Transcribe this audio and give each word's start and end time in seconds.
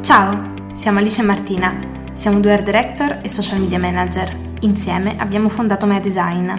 Ciao, 0.00 0.74
siamo 0.74 0.98
Alice 0.98 1.20
e 1.20 1.24
Martina, 1.24 2.10
siamo 2.12 2.40
due 2.40 2.52
art 2.52 2.64
director 2.64 3.20
e 3.22 3.28
social 3.28 3.60
media 3.60 3.78
manager. 3.78 4.56
Insieme 4.60 5.16
abbiamo 5.18 5.48
fondato 5.48 5.86
Mea 5.86 6.00
Design. 6.00 6.50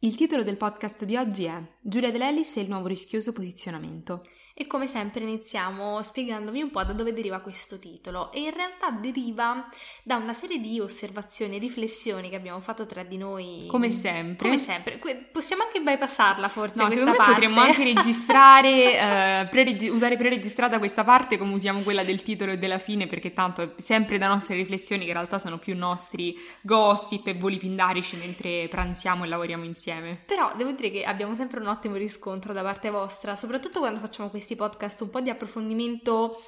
Il 0.00 0.16
titolo 0.16 0.42
del 0.42 0.56
podcast 0.56 1.04
di 1.04 1.16
oggi 1.16 1.44
è 1.44 1.60
Giulia 1.80 2.10
Dell'Ellis 2.10 2.56
e 2.56 2.60
il 2.60 2.68
nuovo 2.68 2.88
rischioso 2.88 3.32
posizionamento. 3.32 4.22
E 4.56 4.68
come 4.68 4.86
sempre 4.86 5.24
iniziamo 5.24 6.00
spiegandovi 6.00 6.62
un 6.62 6.70
po' 6.70 6.84
da 6.84 6.92
dove 6.92 7.12
deriva 7.12 7.40
questo 7.40 7.76
titolo 7.80 8.30
e 8.30 8.42
in 8.42 8.54
realtà 8.54 8.92
deriva 8.92 9.68
da 10.04 10.14
una 10.14 10.32
serie 10.32 10.60
di 10.60 10.78
osservazioni 10.78 11.56
e 11.56 11.58
riflessioni 11.58 12.28
che 12.28 12.36
abbiamo 12.36 12.60
fatto 12.60 12.86
tra 12.86 13.02
di 13.02 13.16
noi. 13.16 13.64
Come 13.66 13.90
sempre. 13.90 14.46
Come 14.46 14.60
sempre. 14.60 15.00
Possiamo 15.32 15.64
anche 15.64 15.80
bypassarla 15.80 16.48
forse 16.48 16.80
no, 16.80 16.86
questa 16.86 17.14
parte. 17.14 17.32
potremmo 17.32 17.62
anche 17.62 17.82
registrare, 17.82 19.40
eh, 19.40 19.46
pre-reg- 19.46 19.90
usare 19.92 20.16
preregistrata 20.16 20.78
questa 20.78 21.02
parte 21.02 21.36
come 21.36 21.52
usiamo 21.52 21.80
quella 21.80 22.04
del 22.04 22.22
titolo 22.22 22.52
e 22.52 22.56
della 22.56 22.78
fine 22.78 23.08
perché 23.08 23.32
tanto 23.32 23.60
è 23.62 23.68
sempre 23.78 24.18
da 24.18 24.28
nostre 24.28 24.54
riflessioni 24.54 25.02
che 25.02 25.08
in 25.08 25.14
realtà 25.14 25.40
sono 25.40 25.58
più 25.58 25.76
nostri 25.76 26.36
gossip 26.60 27.26
e 27.26 27.34
voli 27.34 27.56
pindarici 27.56 28.14
mentre 28.14 28.68
pranziamo 28.68 29.24
e 29.24 29.26
lavoriamo 29.26 29.64
insieme. 29.64 30.22
Però 30.24 30.52
devo 30.54 30.70
dire 30.70 30.92
che 30.92 31.02
abbiamo 31.02 31.34
sempre 31.34 31.58
un 31.58 31.66
ottimo 31.66 31.96
riscontro 31.96 32.52
da 32.52 32.62
parte 32.62 32.90
vostra, 32.90 33.34
soprattutto 33.34 33.80
quando 33.80 33.98
facciamo 33.98 34.30
questi 34.30 34.42
questi 34.44 34.56
podcast 34.56 35.00
un 35.00 35.10
po' 35.10 35.20
di 35.20 35.30
approfondimento 35.30 36.38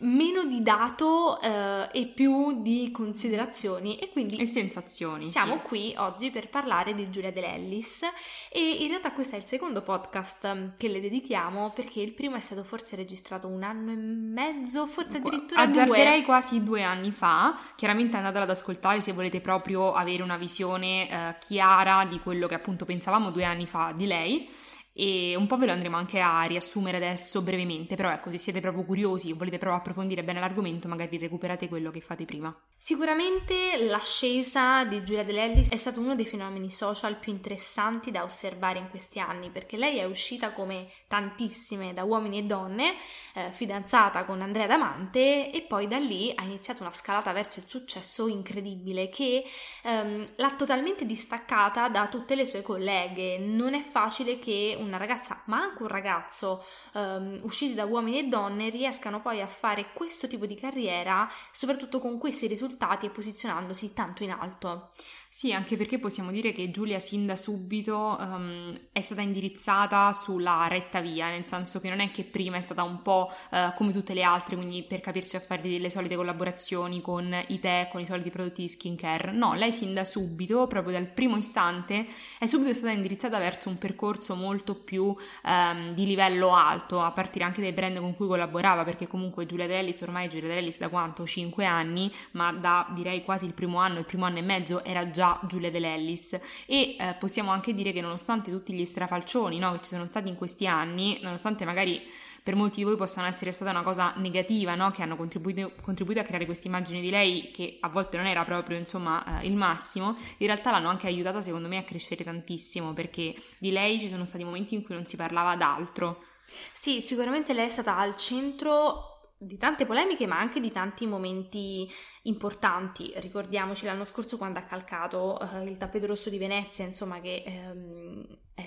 meno 0.00 0.44
di 0.44 0.62
dato 0.62 1.40
eh, 1.40 1.88
e 1.92 2.06
più 2.06 2.60
di 2.60 2.90
considerazioni 2.90 3.98
e 3.98 4.10
quindi 4.10 4.36
e 4.36 4.46
sensazioni. 4.46 5.30
Siamo 5.30 5.54
sì. 5.54 5.60
qui 5.62 5.94
oggi 5.96 6.30
per 6.30 6.48
parlare 6.48 6.92
di 6.92 7.08
Giulia 7.08 7.30
Dell'Ellis 7.30 8.02
e 8.50 8.78
in 8.80 8.88
realtà 8.88 9.12
questo 9.12 9.36
è 9.36 9.38
il 9.38 9.44
secondo 9.44 9.80
podcast 9.82 10.76
che 10.76 10.88
le 10.88 11.00
dedichiamo 11.00 11.70
perché 11.70 12.00
il 12.00 12.12
primo 12.12 12.34
è 12.36 12.40
stato 12.40 12.64
forse 12.64 12.96
registrato 12.96 13.46
un 13.46 13.62
anno 13.62 13.92
e 13.92 13.96
mezzo, 13.96 14.86
forse 14.86 15.18
addirittura 15.18 15.62
Azzarderei 15.62 16.16
due. 16.16 16.24
quasi 16.24 16.64
due 16.64 16.82
anni 16.82 17.12
fa, 17.12 17.58
chiaramente 17.76 18.16
andatela 18.16 18.44
ad 18.44 18.50
ascoltare 18.50 19.00
se 19.00 19.12
volete 19.12 19.40
proprio 19.40 19.92
avere 19.94 20.22
una 20.22 20.36
visione 20.36 21.08
eh, 21.08 21.36
chiara 21.38 22.04
di 22.06 22.18
quello 22.18 22.48
che 22.48 22.54
appunto 22.54 22.84
pensavamo 22.84 23.30
due 23.30 23.44
anni 23.44 23.66
fa 23.66 23.92
di 23.94 24.06
lei 24.06 24.50
e 24.94 25.34
un 25.36 25.46
po' 25.46 25.56
ve 25.56 25.66
lo 25.66 25.72
andremo 25.72 25.96
anche 25.96 26.20
a 26.20 26.42
riassumere 26.42 26.98
adesso 26.98 27.40
brevemente, 27.42 27.96
però 27.96 28.10
ecco, 28.10 28.30
se 28.30 28.38
siete 28.38 28.60
proprio 28.60 28.84
curiosi 28.84 29.32
o 29.32 29.36
volete 29.36 29.58
proprio 29.58 29.80
approfondire 29.80 30.22
bene 30.22 30.40
l'argomento, 30.40 30.88
magari 30.88 31.16
recuperate 31.16 31.68
quello 31.68 31.90
che 31.90 32.00
fate 32.00 32.24
prima. 32.24 32.54
Sicuramente 32.76 33.76
l'ascesa 33.84 34.84
di 34.84 35.02
Giulia 35.04 35.24
Dell'Ellis 35.24 35.70
è 35.70 35.76
stato 35.76 36.00
uno 36.00 36.14
dei 36.14 36.26
fenomeni 36.26 36.70
social 36.70 37.16
più 37.16 37.32
interessanti 37.32 38.10
da 38.10 38.24
osservare 38.24 38.80
in 38.80 38.90
questi 38.90 39.18
anni, 39.20 39.50
perché 39.50 39.76
lei 39.76 39.98
è 39.98 40.04
uscita 40.04 40.52
come 40.52 40.88
tantissime 41.06 41.94
da 41.94 42.04
uomini 42.04 42.38
e 42.38 42.42
donne, 42.42 42.94
eh, 43.34 43.52
fidanzata 43.52 44.24
con 44.24 44.42
Andrea 44.42 44.66
Damante 44.66 45.50
e 45.50 45.62
poi 45.62 45.86
da 45.88 45.98
lì 45.98 46.32
ha 46.34 46.42
iniziato 46.42 46.82
una 46.82 46.90
scalata 46.90 47.32
verso 47.32 47.60
il 47.60 47.66
successo 47.68 48.26
incredibile 48.26 49.08
che 49.08 49.44
ehm, 49.84 50.26
l'ha 50.36 50.54
totalmente 50.56 51.06
distaccata 51.06 51.88
da 51.88 52.08
tutte 52.08 52.34
le 52.34 52.44
sue 52.44 52.62
colleghe. 52.62 53.38
Non 53.38 53.74
è 53.74 53.80
facile 53.80 54.38
che 54.38 54.76
una 54.86 54.96
ragazza, 54.96 55.42
ma 55.46 55.60
anche 55.60 55.82
un 55.82 55.88
ragazzo, 55.88 56.64
um, 56.94 57.40
usciti 57.42 57.74
da 57.74 57.84
uomini 57.84 58.18
e 58.18 58.28
donne, 58.28 58.70
riescano 58.70 59.20
poi 59.20 59.40
a 59.40 59.46
fare 59.46 59.92
questo 59.92 60.28
tipo 60.28 60.46
di 60.46 60.54
carriera, 60.54 61.30
soprattutto 61.50 61.98
con 61.98 62.18
questi 62.18 62.46
risultati 62.46 63.06
e 63.06 63.10
posizionandosi 63.10 63.92
tanto 63.92 64.22
in 64.22 64.30
alto. 64.30 64.90
Sì, 65.34 65.50
anche 65.54 65.78
perché 65.78 65.98
possiamo 65.98 66.30
dire 66.30 66.52
che 66.52 66.70
Giulia 66.70 66.98
sin 66.98 67.24
da 67.24 67.36
subito 67.36 68.18
um, 68.20 68.78
è 68.92 69.00
stata 69.00 69.22
indirizzata 69.22 70.12
sulla 70.12 70.66
retta 70.68 71.00
via, 71.00 71.30
nel 71.30 71.46
senso 71.46 71.80
che 71.80 71.88
non 71.88 72.00
è 72.00 72.10
che 72.10 72.24
prima 72.24 72.58
è 72.58 72.60
stata 72.60 72.82
un 72.82 73.00
po' 73.00 73.32
uh, 73.50 73.72
come 73.74 73.92
tutte 73.92 74.12
le 74.12 74.24
altre, 74.24 74.56
quindi 74.56 74.82
per 74.82 75.00
capirci 75.00 75.36
a 75.36 75.40
fare 75.40 75.66
le 75.66 75.88
solite 75.88 76.16
collaborazioni 76.16 77.00
con 77.00 77.34
i 77.48 77.58
tè, 77.60 77.88
con 77.90 78.02
i 78.02 78.06
soliti 78.06 78.28
prodotti 78.28 78.60
di 78.60 78.68
skincare. 78.68 79.32
No, 79.32 79.54
lei 79.54 79.72
sin 79.72 79.94
da 79.94 80.04
subito, 80.04 80.66
proprio 80.66 80.92
dal 80.92 81.06
primo 81.06 81.38
istante, 81.38 82.06
è 82.38 82.44
subito 82.44 82.74
stata 82.74 82.92
indirizzata 82.92 83.38
verso 83.38 83.70
un 83.70 83.78
percorso 83.78 84.34
molto 84.34 84.74
più 84.74 85.16
um, 85.44 85.94
di 85.94 86.04
livello 86.04 86.54
alto, 86.54 87.00
a 87.00 87.10
partire 87.10 87.46
anche 87.46 87.62
dai 87.62 87.72
brand 87.72 87.98
con 88.00 88.14
cui 88.14 88.26
collaborava, 88.26 88.84
perché 88.84 89.06
comunque 89.06 89.46
Giulia 89.46 89.66
Dellis 89.66 89.98
ormai 90.02 90.28
Giulia 90.28 90.48
Dellis 90.48 90.76
da 90.76 90.90
quanto? 90.90 91.26
5 91.26 91.64
anni, 91.64 92.12
ma 92.32 92.52
da 92.52 92.86
direi 92.90 93.24
quasi 93.24 93.46
il 93.46 93.54
primo 93.54 93.78
anno, 93.78 93.98
il 93.98 94.04
primo 94.04 94.26
anno 94.26 94.36
e 94.36 94.42
mezzo 94.42 94.84
era 94.84 95.08
già 95.08 95.20
già 95.22 95.38
Giulia 95.44 95.70
Dell'Ellis 95.70 96.32
e 96.66 96.96
eh, 96.98 97.14
possiamo 97.16 97.52
anche 97.52 97.72
dire 97.72 97.92
che 97.92 98.00
nonostante 98.00 98.50
tutti 98.50 98.72
gli 98.72 98.84
strafalcioni 98.84 99.58
no, 99.58 99.70
che 99.72 99.78
ci 99.78 99.90
sono 99.90 100.04
stati 100.04 100.28
in 100.28 100.34
questi 100.34 100.66
anni, 100.66 101.20
nonostante 101.22 101.64
magari 101.64 102.02
per 102.42 102.56
molti 102.56 102.78
di 102.78 102.84
voi 102.84 102.96
possano 102.96 103.28
essere 103.28 103.52
stata 103.52 103.70
una 103.70 103.82
cosa 103.82 104.14
negativa, 104.16 104.74
no? 104.74 104.90
che 104.90 105.02
hanno 105.02 105.14
contribuito, 105.14 105.74
contribuito, 105.80 106.20
a 106.20 106.24
creare 106.24 106.44
questa 106.44 106.66
immagine 106.66 107.00
di 107.00 107.08
lei 107.08 107.52
che 107.52 107.76
a 107.78 107.88
volte 107.88 108.16
non 108.16 108.26
era 108.26 108.44
proprio 108.44 108.76
insomma 108.76 109.40
eh, 109.40 109.46
il 109.46 109.54
massimo, 109.54 110.16
in 110.38 110.46
realtà 110.48 110.72
l'hanno 110.72 110.88
anche 110.88 111.06
aiutata 111.06 111.40
secondo 111.40 111.68
me 111.68 111.76
a 111.76 111.84
crescere 111.84 112.24
tantissimo 112.24 112.92
perché 112.92 113.32
di 113.58 113.70
lei 113.70 114.00
ci 114.00 114.08
sono 114.08 114.24
stati 114.24 114.42
momenti 114.42 114.74
in 114.74 114.82
cui 114.82 114.96
non 114.96 115.06
si 115.06 115.16
parlava 115.16 115.54
d'altro. 115.54 116.24
Sì, 116.72 117.00
sicuramente 117.00 117.52
lei 117.52 117.66
è 117.66 117.70
stata 117.70 117.96
al 117.96 118.16
centro 118.16 119.12
di 119.38 119.56
tante 119.56 119.86
polemiche, 119.86 120.26
ma 120.26 120.38
anche 120.38 120.60
di 120.60 120.70
tanti 120.70 121.06
momenti 121.06 121.90
importanti. 122.22 123.12
Ricordiamoci 123.16 123.84
l'anno 123.84 124.04
scorso 124.04 124.36
quando 124.36 124.58
ha 124.58 124.62
calcato 124.62 125.38
uh, 125.40 125.62
il 125.66 125.76
tappeto 125.76 126.06
rosso 126.06 126.30
di 126.30 126.38
Venezia, 126.38 126.84
insomma, 126.84 127.20
che 127.20 127.42
um, 127.46 128.24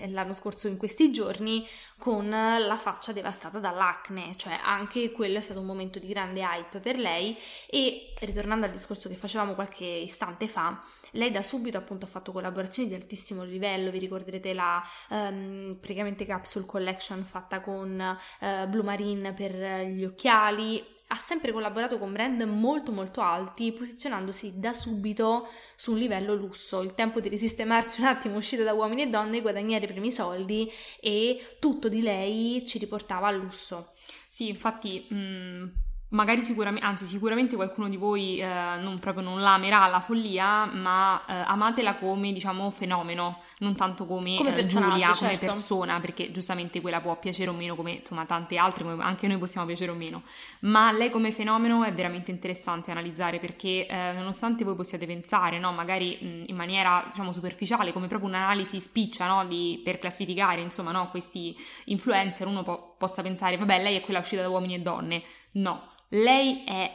l'anno 0.09 0.33
scorso 0.33 0.67
in 0.67 0.77
questi 0.77 1.11
giorni, 1.11 1.66
con 1.97 2.29
la 2.29 2.77
faccia 2.77 3.13
devastata 3.13 3.59
dall'acne, 3.59 4.35
cioè 4.35 4.59
anche 4.61 5.11
quello 5.11 5.38
è 5.38 5.41
stato 5.41 5.59
un 5.59 5.66
momento 5.66 5.99
di 5.99 6.07
grande 6.07 6.41
hype 6.41 6.79
per 6.79 6.97
lei. 6.97 7.38
E 7.69 8.13
ritornando 8.21 8.66
al 8.66 8.71
discorso 8.71 9.07
che 9.07 9.16
facevamo 9.16 9.53
qualche 9.53 9.85
istante 9.85 10.47
fa, 10.47 10.81
lei 11.11 11.31
da 11.31 11.41
subito 11.41 11.77
appunto 11.77 12.05
ha 12.05 12.09
fatto 12.09 12.33
collaborazioni 12.33 12.89
di 12.89 12.95
altissimo 12.95 13.43
livello, 13.43 13.91
vi 13.91 13.99
ricorderete 13.99 14.53
la 14.53 14.83
um, 15.09 15.77
praticamente 15.79 16.25
capsule 16.25 16.66
collection 16.66 17.23
fatta 17.23 17.61
con 17.61 18.17
uh, 18.39 18.67
Blue 18.67 18.83
Marine 18.83 19.33
per 19.33 19.85
gli 19.85 20.03
occhiali, 20.03 20.94
ha 21.07 21.17
sempre 21.17 21.51
collaborato 21.51 21.97
con 21.97 22.11
brand 22.11 22.41
molto 22.41 22.91
molto 22.91 23.21
alti, 23.21 23.71
posizionandosi 23.71 24.59
da 24.59 24.73
subito 24.73 25.47
su 25.75 25.91
un 25.91 25.99
livello 25.99 26.33
lusso, 26.33 26.81
il 26.81 26.95
tempo 26.95 27.19
di 27.19 27.29
risistemarsi 27.29 28.01
un 28.01 28.07
attimo 28.07 28.38
uscita 28.38 28.63
da 28.63 28.73
uomini 28.73 29.03
e 29.03 29.09
donne, 29.09 29.41
guadagnare 29.41 29.85
i 29.85 29.88
primi 29.88 30.11
soldi 30.11 30.71
e 30.99 31.57
tutto 31.59 31.89
di 31.89 32.01
lei 32.01 32.66
ci 32.66 32.79
riportava 32.79 33.27
al 33.27 33.38
lusso. 33.38 33.93
Sì, 34.27 34.49
infatti 34.49 35.05
mh, 35.09 35.16
mm, 35.16 35.67
magari 36.09 36.43
sicuramente, 36.43 36.85
anzi 36.85 37.05
sicuramente 37.07 37.55
qualcuno 37.55 37.89
di 37.89 37.97
voi 37.97 38.38
eh, 38.38 38.45
non 38.79 38.99
proprio 38.99 39.23
non 39.23 39.41
la 39.41 39.53
amerà 39.53 39.88
la 39.88 39.99
follia, 39.99 40.66
ma 40.66 41.23
eh, 41.25 41.33
amatela 41.33 41.95
come 41.95 42.31
diciamo 42.31 42.69
fenomeno, 42.69 43.41
non 43.59 43.75
tanto 43.75 44.05
come, 44.05 44.38
come 44.38 44.55
eh, 44.55 44.66
Giulia, 44.66 45.11
certo. 45.13 45.25
come 45.25 45.38
persona, 45.38 45.99
perché 45.99 46.31
giustamente 46.31 46.79
quella 46.79 47.01
può 47.01 47.17
piacere 47.17 47.49
o 47.49 47.53
meno 47.53 47.75
come 47.75 47.93
insomma 47.93 48.25
tante 48.25 48.57
altre, 48.57 48.83
come 48.83 49.03
anche 49.03 49.27
noi 49.27 49.38
possiamo 49.38 49.66
piacere 49.66 49.91
o 49.91 49.95
meno, 49.95 50.23
ma 50.61 50.91
lei 50.91 51.09
come 51.09 51.31
fenomeno 51.31 51.83
è 51.83 51.93
veramente 51.93 52.29
interessante 52.29 52.91
analizzare 52.91 53.39
perché 53.39 53.87
eh, 53.87 54.13
nonostante 54.13 54.63
voi 54.63 54.75
possiate 54.75 55.07
pensare, 55.07 55.57
no, 55.57 55.72
magari 55.72 56.17
mh, 56.22 56.43
in 56.47 56.55
maniera 56.55 57.03
diciamo 57.07 57.31
superficiale, 57.31 57.91
come 57.91 58.07
proprio 58.07 58.29
un'analisi 58.29 58.79
spiccia, 58.79 59.25
no, 59.27 59.45
di, 59.45 59.81
per 59.83 59.97
classificare 59.97 60.61
insomma 60.61 60.91
no, 60.91 61.09
questi 61.09 61.57
influencer, 61.85 62.45
uno 62.45 62.61
po- 62.61 62.95
possa 62.97 63.23
pensare, 63.23 63.57
vabbè 63.57 63.81
lei 63.81 63.95
è 63.97 64.01
quella 64.01 64.19
uscita 64.19 64.41
da 64.43 64.49
uomini 64.49 64.75
e 64.75 64.79
donne, 64.79 65.23
no 65.53 65.93
lei 66.15 66.63
è 66.65 66.91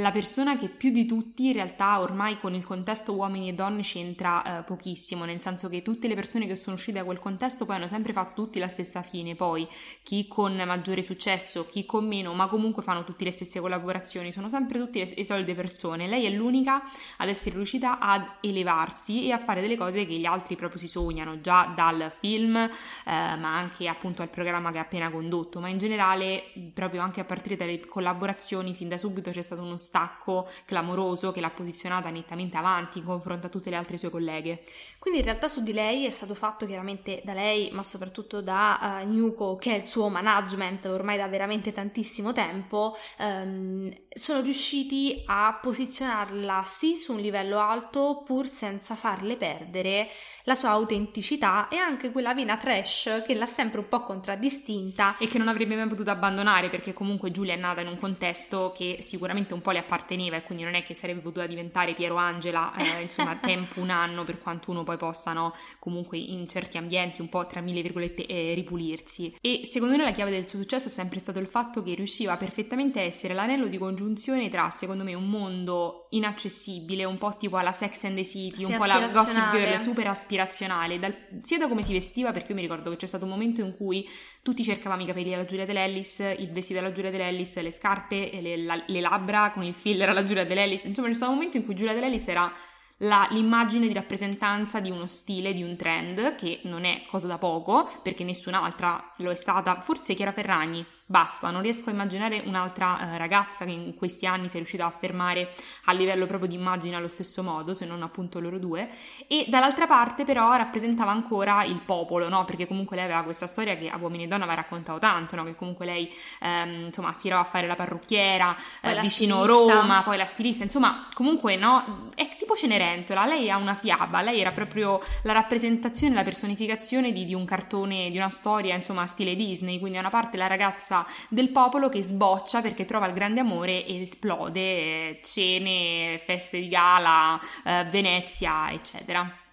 la 0.00 0.12
persona 0.12 0.56
che 0.56 0.68
più 0.68 0.90
di 0.90 1.06
tutti 1.06 1.46
in 1.46 1.54
realtà 1.54 2.00
ormai 2.00 2.38
con 2.38 2.54
il 2.54 2.64
contesto 2.64 3.14
uomini 3.14 3.48
e 3.48 3.52
donne 3.52 3.82
c'entra 3.82 4.60
eh, 4.60 4.62
pochissimo, 4.62 5.24
nel 5.24 5.40
senso 5.40 5.68
che 5.68 5.82
tutte 5.82 6.06
le 6.06 6.14
persone 6.14 6.46
che 6.46 6.54
sono 6.54 6.76
uscite 6.76 6.98
da 6.98 7.04
quel 7.04 7.18
contesto 7.18 7.66
poi 7.66 7.76
hanno 7.76 7.88
sempre 7.88 8.12
fatto 8.12 8.44
tutti 8.44 8.60
la 8.60 8.68
stessa 8.68 9.02
fine, 9.02 9.34
poi 9.34 9.66
chi 10.04 10.28
con 10.28 10.54
maggiore 10.54 11.02
successo, 11.02 11.66
chi 11.66 11.84
con 11.84 12.06
meno, 12.06 12.32
ma 12.32 12.46
comunque 12.46 12.82
fanno 12.82 13.02
tutte 13.02 13.24
le 13.24 13.32
stesse 13.32 13.58
collaborazioni, 13.58 14.30
sono 14.30 14.48
sempre 14.48 14.78
tutte 14.78 15.12
le, 15.14 15.24
solite 15.24 15.54
persone. 15.54 16.06
Lei 16.06 16.26
è 16.26 16.30
l'unica 16.30 16.80
ad 17.16 17.28
essere 17.28 17.56
riuscita 17.56 17.98
ad 17.98 18.24
elevarsi 18.40 19.26
e 19.26 19.32
a 19.32 19.38
fare 19.38 19.60
delle 19.60 19.76
cose 19.76 20.06
che 20.06 20.14
gli 20.14 20.26
altri 20.26 20.54
proprio 20.54 20.78
si 20.78 20.86
sognano, 20.86 21.40
già 21.40 21.72
dal 21.74 22.12
film, 22.16 22.54
eh, 22.56 22.70
ma 23.04 23.56
anche 23.56 23.88
appunto 23.88 24.22
al 24.22 24.30
programma 24.30 24.70
che 24.70 24.78
ha 24.78 24.82
appena 24.82 25.10
condotto, 25.10 25.58
ma 25.58 25.68
in 25.68 25.78
generale 25.78 26.44
proprio 26.72 27.00
anche 27.00 27.20
a 27.20 27.24
partire 27.24 27.56
dalle 27.56 27.80
collaborazioni 27.80 28.74
sin 28.74 28.88
da 28.88 28.96
subito 28.96 29.32
c'è 29.32 29.42
stato 29.42 29.62
uno 29.62 29.76
stacco 29.88 30.48
clamoroso 30.66 31.32
che 31.32 31.40
l'ha 31.40 31.48
posizionata 31.48 32.10
nettamente 32.10 32.58
avanti 32.58 32.98
in 32.98 33.04
confronto 33.04 33.46
a 33.46 33.50
tutte 33.50 33.70
le 33.70 33.76
altre 33.76 33.96
sue 33.96 34.10
colleghe. 34.10 34.62
Quindi 34.98 35.20
in 35.20 35.24
realtà 35.24 35.48
su 35.48 35.62
di 35.62 35.72
lei 35.72 36.04
è 36.04 36.10
stato 36.10 36.34
fatto 36.34 36.66
chiaramente 36.66 37.22
da 37.24 37.32
lei, 37.32 37.70
ma 37.72 37.82
soprattutto 37.82 38.42
da 38.42 39.00
uh, 39.02 39.10
Nuko, 39.10 39.56
che 39.56 39.72
è 39.72 39.76
il 39.78 39.86
suo 39.86 40.08
management 40.08 40.84
ormai 40.86 41.16
da 41.16 41.26
veramente 41.26 41.72
tantissimo 41.72 42.32
tempo, 42.34 42.96
um, 43.18 43.90
sono 44.08 44.42
riusciti 44.42 45.22
a 45.26 45.58
posizionarla 45.60 46.64
sì 46.66 46.96
su 46.96 47.14
un 47.14 47.20
livello 47.20 47.58
alto 47.58 48.22
pur 48.24 48.46
senza 48.46 48.94
farle 48.94 49.36
perdere 49.36 50.08
la 50.48 50.54
sua 50.54 50.70
autenticità 50.70 51.68
e 51.68 51.76
anche 51.76 52.10
quella 52.10 52.32
vena 52.32 52.56
trash 52.56 53.22
che 53.26 53.34
l'ha 53.34 53.46
sempre 53.46 53.80
un 53.80 53.88
po' 53.88 54.00
contraddistinta. 54.00 55.18
E 55.18 55.28
che 55.28 55.36
non 55.36 55.46
avrebbe 55.46 55.76
mai 55.76 55.86
potuto 55.86 56.10
abbandonare 56.10 56.70
perché 56.70 56.94
comunque 56.94 57.30
Giulia 57.30 57.52
è 57.52 57.58
nata 57.58 57.82
in 57.82 57.88
un 57.88 57.98
contesto 57.98 58.72
che 58.74 58.96
sicuramente 59.00 59.52
un 59.52 59.60
po' 59.60 59.72
le 59.72 59.80
apparteneva 59.80 60.36
e 60.36 60.42
quindi 60.42 60.64
non 60.64 60.74
è 60.74 60.82
che 60.82 60.94
sarebbe 60.94 61.20
potuta 61.20 61.46
diventare 61.46 61.92
Piero 61.92 62.16
Angela, 62.16 62.72
eh, 62.76 63.02
insomma, 63.04 63.36
tempo 63.36 63.80
un 63.80 63.90
anno 63.90 64.24
per 64.24 64.40
quanto 64.40 64.70
uno 64.70 64.84
poi 64.84 64.96
possa, 64.96 65.34
no, 65.34 65.54
comunque 65.78 66.16
in 66.16 66.48
certi 66.48 66.78
ambienti 66.78 67.20
un 67.20 67.28
po' 67.28 67.46
tra 67.46 67.60
mille 67.60 67.82
virgolette 67.82 68.24
eh, 68.24 68.54
ripulirsi. 68.54 69.36
E 69.42 69.60
secondo 69.64 69.98
me 69.98 70.02
la 70.02 70.12
chiave 70.12 70.30
del 70.30 70.48
suo 70.48 70.60
successo 70.60 70.88
è 70.88 70.90
sempre 70.90 71.18
stato 71.18 71.38
il 71.38 71.46
fatto 71.46 71.82
che 71.82 71.92
riusciva 71.92 72.38
perfettamente 72.38 73.00
a 73.00 73.02
essere 73.02 73.34
l'anello 73.34 73.68
di 73.68 73.76
congiunzione 73.76 74.48
tra, 74.48 74.70
secondo 74.70 75.04
me, 75.04 75.12
un 75.12 75.28
mondo 75.28 76.06
inaccessibile, 76.12 77.04
un 77.04 77.18
po' 77.18 77.36
tipo 77.36 77.58
alla 77.58 77.72
Sex 77.72 78.04
and 78.04 78.16
the 78.16 78.24
City, 78.24 78.64
un 78.64 78.78
po' 78.78 78.86
la 78.86 79.08
Gossip 79.08 79.50
Girl 79.50 79.76
super 79.78 80.06
aspirante 80.06 80.36
ispirazionale, 80.38 80.98
dal, 80.98 81.14
sia 81.42 81.58
da 81.58 81.68
come 81.68 81.82
si 81.82 81.92
vestiva, 81.92 82.32
perché 82.32 82.50
io 82.50 82.54
mi 82.54 82.62
ricordo 82.62 82.90
che 82.90 82.96
c'è 82.96 83.06
stato 83.06 83.24
un 83.24 83.30
momento 83.30 83.60
in 83.60 83.76
cui 83.76 84.08
tutti 84.42 84.62
cercavamo 84.62 85.02
i 85.02 85.06
capelli 85.06 85.34
alla 85.34 85.44
Giulia 85.44 85.66
Dell'Ellis, 85.66 86.20
il 86.38 86.50
vestito 86.52 86.78
alla 86.78 86.92
Giulia 86.92 87.10
Dell'Ellis, 87.10 87.58
le 87.60 87.72
scarpe, 87.72 88.38
le, 88.40 88.56
la, 88.56 88.82
le 88.86 89.00
labbra 89.00 89.50
con 89.50 89.64
il 89.64 89.74
filler 89.74 90.08
alla 90.08 90.24
Giulia 90.24 90.44
Dell'Ellis, 90.44 90.84
insomma 90.84 91.08
c'è 91.08 91.14
stato 91.14 91.30
un 91.30 91.36
momento 91.36 91.56
in 91.56 91.64
cui 91.64 91.74
Giulia 91.74 91.94
Dell'Ellis 91.94 92.28
era 92.28 92.52
la, 92.98 93.28
l'immagine 93.30 93.86
di 93.86 93.92
rappresentanza 93.92 94.80
di 94.80 94.90
uno 94.90 95.06
stile, 95.06 95.52
di 95.52 95.62
un 95.62 95.76
trend, 95.76 96.36
che 96.36 96.60
non 96.64 96.84
è 96.84 97.04
cosa 97.08 97.26
da 97.26 97.38
poco, 97.38 97.90
perché 98.02 98.24
nessun'altra 98.24 99.12
lo 99.18 99.30
è 99.30 99.36
stata, 99.36 99.80
forse 99.80 100.14
Chiara 100.14 100.32
Ferragni, 100.32 100.84
basta, 101.10 101.48
non 101.48 101.62
riesco 101.62 101.88
a 101.88 101.92
immaginare 101.92 102.42
un'altra 102.44 103.14
eh, 103.14 103.16
ragazza 103.16 103.64
che 103.64 103.70
in 103.70 103.94
questi 103.94 104.26
anni 104.26 104.50
si 104.50 104.56
è 104.56 104.58
riuscita 104.58 104.84
a 104.84 104.88
affermare 104.88 105.54
a 105.84 105.92
livello 105.92 106.26
proprio 106.26 106.50
di 106.50 106.54
immagine 106.54 106.96
allo 106.96 107.08
stesso 107.08 107.42
modo, 107.42 107.72
se 107.72 107.86
non 107.86 108.02
appunto 108.02 108.40
loro 108.40 108.58
due, 108.58 108.90
e 109.26 109.46
dall'altra 109.48 109.86
parte 109.86 110.24
però 110.24 110.54
rappresentava 110.54 111.10
ancora 111.10 111.64
il 111.64 111.80
popolo, 111.80 112.28
no? 112.28 112.44
Perché 112.44 112.66
comunque 112.66 112.94
lei 112.96 113.06
aveva 113.06 113.22
questa 113.22 113.46
storia 113.46 113.74
che 113.78 113.88
a 113.88 113.96
Uomini 113.96 114.24
e 114.24 114.26
Donna 114.26 114.44
aveva 114.44 114.60
raccontato 114.60 114.98
tanto, 114.98 115.34
no? 115.34 115.44
Che 115.44 115.54
comunque 115.54 115.86
lei 115.86 116.12
ehm, 116.40 116.86
insomma 116.86 117.08
aspirava 117.08 117.40
a 117.40 117.44
fare 117.44 117.66
la 117.66 117.74
parrucchiera 117.74 118.54
eh, 118.82 119.00
vicino 119.00 119.42
stilista. 119.44 119.80
Roma, 119.80 120.02
poi 120.02 120.18
la 120.18 120.26
stilista, 120.26 120.64
insomma 120.64 121.08
comunque 121.14 121.56
no, 121.56 122.10
è 122.14 122.28
tipo 122.36 122.54
Cenerentola, 122.54 123.24
lei 123.24 123.50
ha 123.50 123.56
una 123.56 123.74
fiaba, 123.74 124.20
lei 124.20 124.40
era 124.40 124.52
proprio 124.52 125.00
la 125.22 125.32
rappresentazione, 125.32 126.14
la 126.14 126.22
personificazione 126.22 127.12
di, 127.12 127.24
di 127.24 127.32
un 127.32 127.46
cartone, 127.46 128.10
di 128.10 128.18
una 128.18 128.28
storia, 128.28 128.74
insomma 128.74 129.06
stile 129.06 129.34
Disney, 129.34 129.78
quindi 129.78 129.94
da 129.94 130.00
una 130.00 130.10
parte 130.10 130.36
la 130.36 130.46
ragazza 130.46 130.96
del 131.28 131.50
popolo 131.50 131.88
che 131.88 132.02
sboccia 132.02 132.60
perché 132.60 132.84
trova 132.84 133.06
il 133.06 133.12
grande 133.12 133.40
amore 133.40 133.84
e 133.84 134.02
esplode, 134.02 134.60
eh, 134.60 135.20
cene, 135.22 136.20
feste 136.24 136.60
di 136.60 136.68
gala, 136.68 137.38
eh, 137.64 137.84
Venezia, 137.90 138.70
eccetera. 138.70 139.46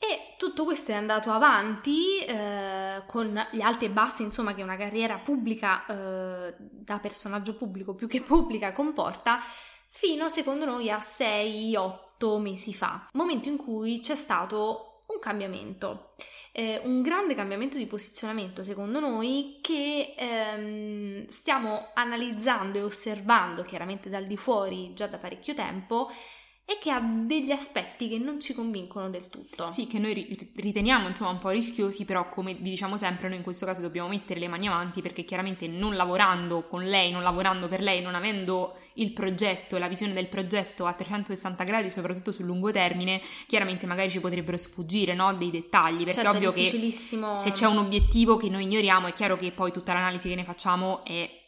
E 0.00 0.36
tutto 0.38 0.64
questo 0.64 0.92
è 0.92 0.94
andato 0.94 1.32
avanti 1.32 2.24
eh, 2.24 3.02
con 3.06 3.46
gli 3.50 3.60
alti 3.60 3.86
e 3.86 3.90
bassi, 3.90 4.22
insomma, 4.22 4.54
che 4.54 4.62
una 4.62 4.76
carriera 4.76 5.18
pubblica 5.18 5.84
eh, 5.86 6.54
da 6.56 6.98
personaggio 6.98 7.56
pubblico 7.56 7.94
più 7.94 8.06
che 8.06 8.22
pubblica 8.22 8.72
comporta, 8.72 9.40
fino 9.88 10.28
secondo 10.28 10.64
noi 10.64 10.88
a 10.88 10.98
6-8 10.98 12.40
mesi 12.40 12.72
fa, 12.74 13.08
momento 13.14 13.48
in 13.48 13.56
cui 13.56 13.98
c'è 13.98 14.14
stato 14.14 14.87
un 15.18 15.20
cambiamento 15.20 16.14
eh, 16.52 16.80
un 16.84 17.02
grande 17.02 17.34
cambiamento 17.34 17.76
di 17.76 17.86
posizionamento 17.86 18.62
secondo 18.62 19.00
noi 19.00 19.58
che 19.60 20.14
ehm, 20.16 21.26
stiamo 21.26 21.90
analizzando 21.94 22.78
e 22.78 22.82
osservando 22.82 23.64
chiaramente 23.64 24.08
dal 24.08 24.24
di 24.24 24.36
fuori 24.36 24.92
già 24.94 25.06
da 25.06 25.18
parecchio 25.18 25.54
tempo 25.54 26.10
e 26.70 26.76
che 26.78 26.90
ha 26.90 27.00
degli 27.00 27.50
aspetti 27.50 28.10
che 28.10 28.18
non 28.18 28.40
ci 28.40 28.52
convincono 28.52 29.08
del 29.08 29.30
tutto. 29.30 29.68
Sì, 29.68 29.86
che 29.86 29.98
noi 29.98 30.36
riteniamo 30.54 31.08
insomma 31.08 31.30
un 31.30 31.38
po' 31.38 31.48
rischiosi, 31.48 32.04
però 32.04 32.28
come 32.28 32.52
vi 32.52 32.68
diciamo 32.68 32.98
sempre, 32.98 33.28
noi 33.28 33.38
in 33.38 33.42
questo 33.42 33.64
caso 33.64 33.80
dobbiamo 33.80 34.06
mettere 34.06 34.38
le 34.38 34.48
mani 34.48 34.66
avanti 34.66 35.00
perché 35.00 35.24
chiaramente 35.24 35.66
non 35.66 35.96
lavorando 35.96 36.66
con 36.66 36.84
lei, 36.84 37.10
non 37.10 37.22
lavorando 37.22 37.68
per 37.68 37.80
lei, 37.80 38.02
non 38.02 38.14
avendo 38.14 38.76
il 38.98 39.12
progetto, 39.12 39.78
la 39.78 39.88
visione 39.88 40.12
del 40.12 40.28
progetto 40.28 40.86
a 40.86 40.92
360 40.92 41.64
gradi, 41.64 41.90
soprattutto 41.90 42.32
sul 42.32 42.46
lungo 42.46 42.70
termine, 42.70 43.20
chiaramente 43.46 43.86
magari 43.86 44.10
ci 44.10 44.20
potrebbero 44.20 44.56
sfuggire 44.56 45.14
no? 45.14 45.34
dei 45.34 45.50
dettagli, 45.50 46.04
perché 46.04 46.22
certo, 46.22 46.30
è 46.30 46.36
ovvio 46.36 46.52
che 46.52 46.70
se 46.70 47.50
c'è 47.50 47.66
un 47.66 47.78
obiettivo 47.78 48.36
che 48.36 48.48
noi 48.48 48.64
ignoriamo, 48.64 49.06
è 49.06 49.12
chiaro 49.12 49.36
che 49.36 49.50
poi 49.50 49.72
tutta 49.72 49.92
l'analisi 49.92 50.28
che 50.28 50.34
ne 50.34 50.44
facciamo 50.44 51.04
è 51.04 51.38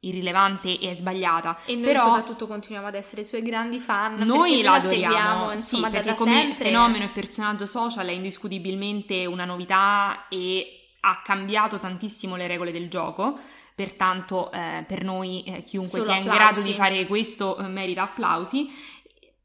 irrilevante 0.00 0.78
e 0.78 0.94
sbagliata. 0.94 1.58
E 1.64 1.74
noi 1.74 1.84
Però, 1.84 2.04
soprattutto 2.04 2.46
continuiamo 2.46 2.86
ad 2.86 2.94
essere 2.94 3.22
i 3.22 3.24
suoi 3.24 3.42
grandi 3.42 3.80
fan. 3.80 4.18
Noi 4.18 4.62
la 4.62 4.74
adoriamo, 4.74 5.52
insomma, 5.52 5.86
sì, 5.86 5.92
perché 5.92 6.14
come 6.14 6.40
sempre. 6.40 6.66
fenomeno 6.66 7.04
e 7.04 7.08
personaggio 7.08 7.66
social 7.66 8.06
è 8.06 8.12
indiscutibilmente 8.12 9.26
una 9.26 9.44
novità 9.44 10.26
e 10.28 10.87
ha 11.00 11.22
cambiato 11.22 11.78
tantissimo 11.78 12.36
le 12.36 12.46
regole 12.46 12.72
del 12.72 12.88
gioco. 12.88 13.38
Pertanto, 13.74 14.50
eh, 14.50 14.84
per 14.86 15.04
noi, 15.04 15.44
eh, 15.44 15.62
chiunque 15.62 16.00
Solo 16.00 16.12
sia 16.12 16.14
applausi. 16.14 16.28
in 16.28 16.44
grado 16.44 16.60
di 16.62 16.72
fare 16.72 17.06
questo 17.06 17.56
eh, 17.58 17.68
merita 17.68 18.02
applausi. 18.02 18.68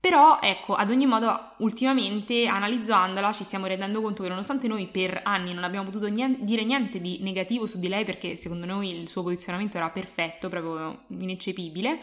Però 0.04 0.40
ecco, 0.42 0.74
ad 0.74 0.90
ogni 0.90 1.06
modo, 1.06 1.54
ultimamente 1.60 2.46
analizzandola 2.46 3.32
ci 3.32 3.46
stiamo 3.46 3.68
rendendo 3.68 4.02
conto 4.02 4.22
che 4.22 4.28
nonostante 4.28 4.68
noi 4.68 4.88
per 4.88 5.22
anni 5.24 5.54
non 5.54 5.64
abbiamo 5.64 5.86
potuto 5.86 6.08
niente, 6.08 6.44
dire 6.44 6.66
niente 6.66 7.00
di 7.00 7.20
negativo 7.22 7.66
su 7.66 7.80
di 7.80 7.88
lei 7.88 8.04
perché 8.04 8.36
secondo 8.36 8.66
noi 8.66 9.00
il 9.00 9.08
suo 9.08 9.24
posizionamento 9.24 9.78
era 9.78 9.90
perfetto, 9.92 10.50
proprio 10.50 11.04
ineccepibile, 11.08 12.02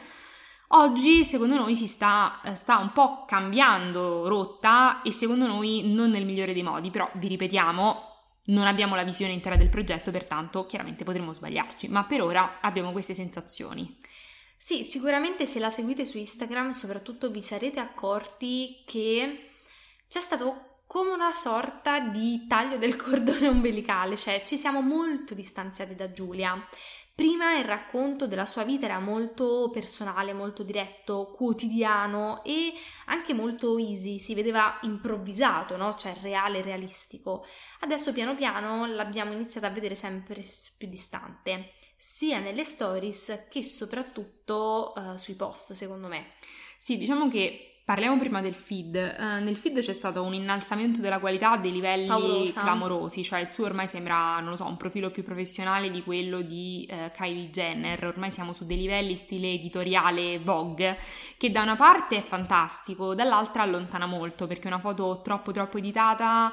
oggi 0.69 1.25
secondo 1.25 1.57
noi 1.57 1.77
si 1.77 1.87
sta, 1.87 2.41
eh, 2.43 2.55
sta 2.55 2.79
un 2.79 2.91
po' 2.93 3.27
cambiando 3.27 4.27
rotta 4.29 5.03
e 5.03 5.13
secondo 5.13 5.47
noi 5.47 5.83
non 5.93 6.09
nel 6.09 6.25
migliore 6.25 6.55
dei 6.55 6.63
modi, 6.63 6.89
però 6.89 7.07
vi 7.17 7.29
ripetiamo, 7.29 8.10
non 8.51 8.67
abbiamo 8.67 8.95
la 8.95 9.05
visione 9.05 9.33
intera 9.33 9.57
del 9.57 9.69
progetto, 9.69 10.11
pertanto 10.11 10.67
chiaramente 10.67 11.05
potremo 11.05 11.33
sbagliarci, 11.33 11.89
ma 11.89 12.05
per 12.05 12.23
ora 12.23 12.59
abbiamo 12.61 12.93
queste 12.93 13.15
sensazioni. 13.15 13.99
Sì, 14.57 14.85
sicuramente 14.85 15.47
se 15.47 15.59
la 15.59 15.71
seguite 15.71 16.05
su 16.05 16.19
Instagram 16.19 16.71
soprattutto 16.71 17.31
vi 17.31 17.41
sarete 17.41 17.81
accorti 17.81 18.83
che 18.85 19.51
c'è 20.07 20.21
stato 20.21 20.83
come 20.87 21.11
una 21.11 21.33
sorta 21.33 22.01
di 22.01 22.47
taglio 22.47 22.77
del 22.77 22.97
cordone 23.01 23.49
ombelicale, 23.49 24.17
cioè 24.17 24.43
ci 24.45 24.57
siamo 24.57 24.81
molto 24.81 25.35
distanziati 25.35 25.95
da 25.95 26.13
Giulia. 26.13 26.69
Prima 27.21 27.59
il 27.59 27.67
racconto 27.67 28.27
della 28.27 28.47
sua 28.47 28.65
vita 28.65 28.87
era 28.87 28.99
molto 28.99 29.69
personale, 29.71 30.33
molto 30.33 30.63
diretto, 30.63 31.31
quotidiano 31.37 32.43
e 32.45 32.73
anche 33.09 33.35
molto 33.35 33.77
easy, 33.77 34.19
si 34.19 34.35
vedeva 34.35 34.79
improvvisato, 34.85 35.77
no? 35.77 35.95
cioè 35.97 36.17
reale, 36.23 36.63
realistico. 36.63 37.45
Adesso 37.81 38.15
piano 38.15 38.35
piano 38.35 38.87
l'abbiamo 38.87 39.33
iniziato 39.33 39.67
a 39.67 39.69
vedere 39.69 39.95
sempre 39.97 40.43
più 40.79 40.89
distante 40.89 41.75
sia 41.99 42.39
nelle 42.39 42.65
stories 42.65 43.49
che 43.51 43.63
soprattutto 43.63 44.95
uh, 44.97 45.19
sui 45.19 45.35
post, 45.35 45.75
secondo 45.75 46.07
me. 46.07 46.25
Sì, 46.79 46.97
diciamo 46.97 47.29
che 47.29 47.70
Parliamo 47.91 48.19
prima 48.19 48.41
del 48.41 48.55
feed. 48.55 48.95
Uh, 49.19 49.43
nel 49.43 49.57
feed 49.57 49.81
c'è 49.81 49.93
stato 49.93 50.23
un 50.23 50.33
innalzamento 50.33 51.01
della 51.01 51.19
qualità 51.19 51.51
a 51.51 51.57
dei 51.57 51.73
livelli 51.73 52.07
Paurosa. 52.07 52.61
clamorosi, 52.61 53.25
cioè 53.25 53.41
il 53.41 53.51
suo 53.51 53.65
ormai 53.65 53.89
sembra, 53.89 54.39
non 54.39 54.51
lo 54.51 54.57
so, 54.57 54.65
un 54.65 54.77
profilo 54.77 55.11
più 55.11 55.25
professionale 55.25 55.91
di 55.91 56.05
quello 56.05 56.41
di 56.41 56.89
uh, 56.89 57.11
Kylie 57.13 57.51
Jenner. 57.51 58.05
Ormai 58.05 58.31
siamo 58.31 58.53
su 58.53 58.65
dei 58.65 58.77
livelli 58.77 59.17
stile 59.17 59.51
editoriale 59.51 60.39
Vogue, 60.39 60.97
che 61.37 61.51
da 61.51 61.63
una 61.63 61.75
parte 61.75 62.19
è 62.19 62.23
fantastico, 62.23 63.17
dall'altra 63.17 63.63
allontana 63.63 64.07
molto, 64.07 64.47
perché 64.47 64.69
una 64.69 64.79
foto 64.79 65.21
troppo 65.25 65.51
troppo 65.51 65.79
editata 65.79 66.53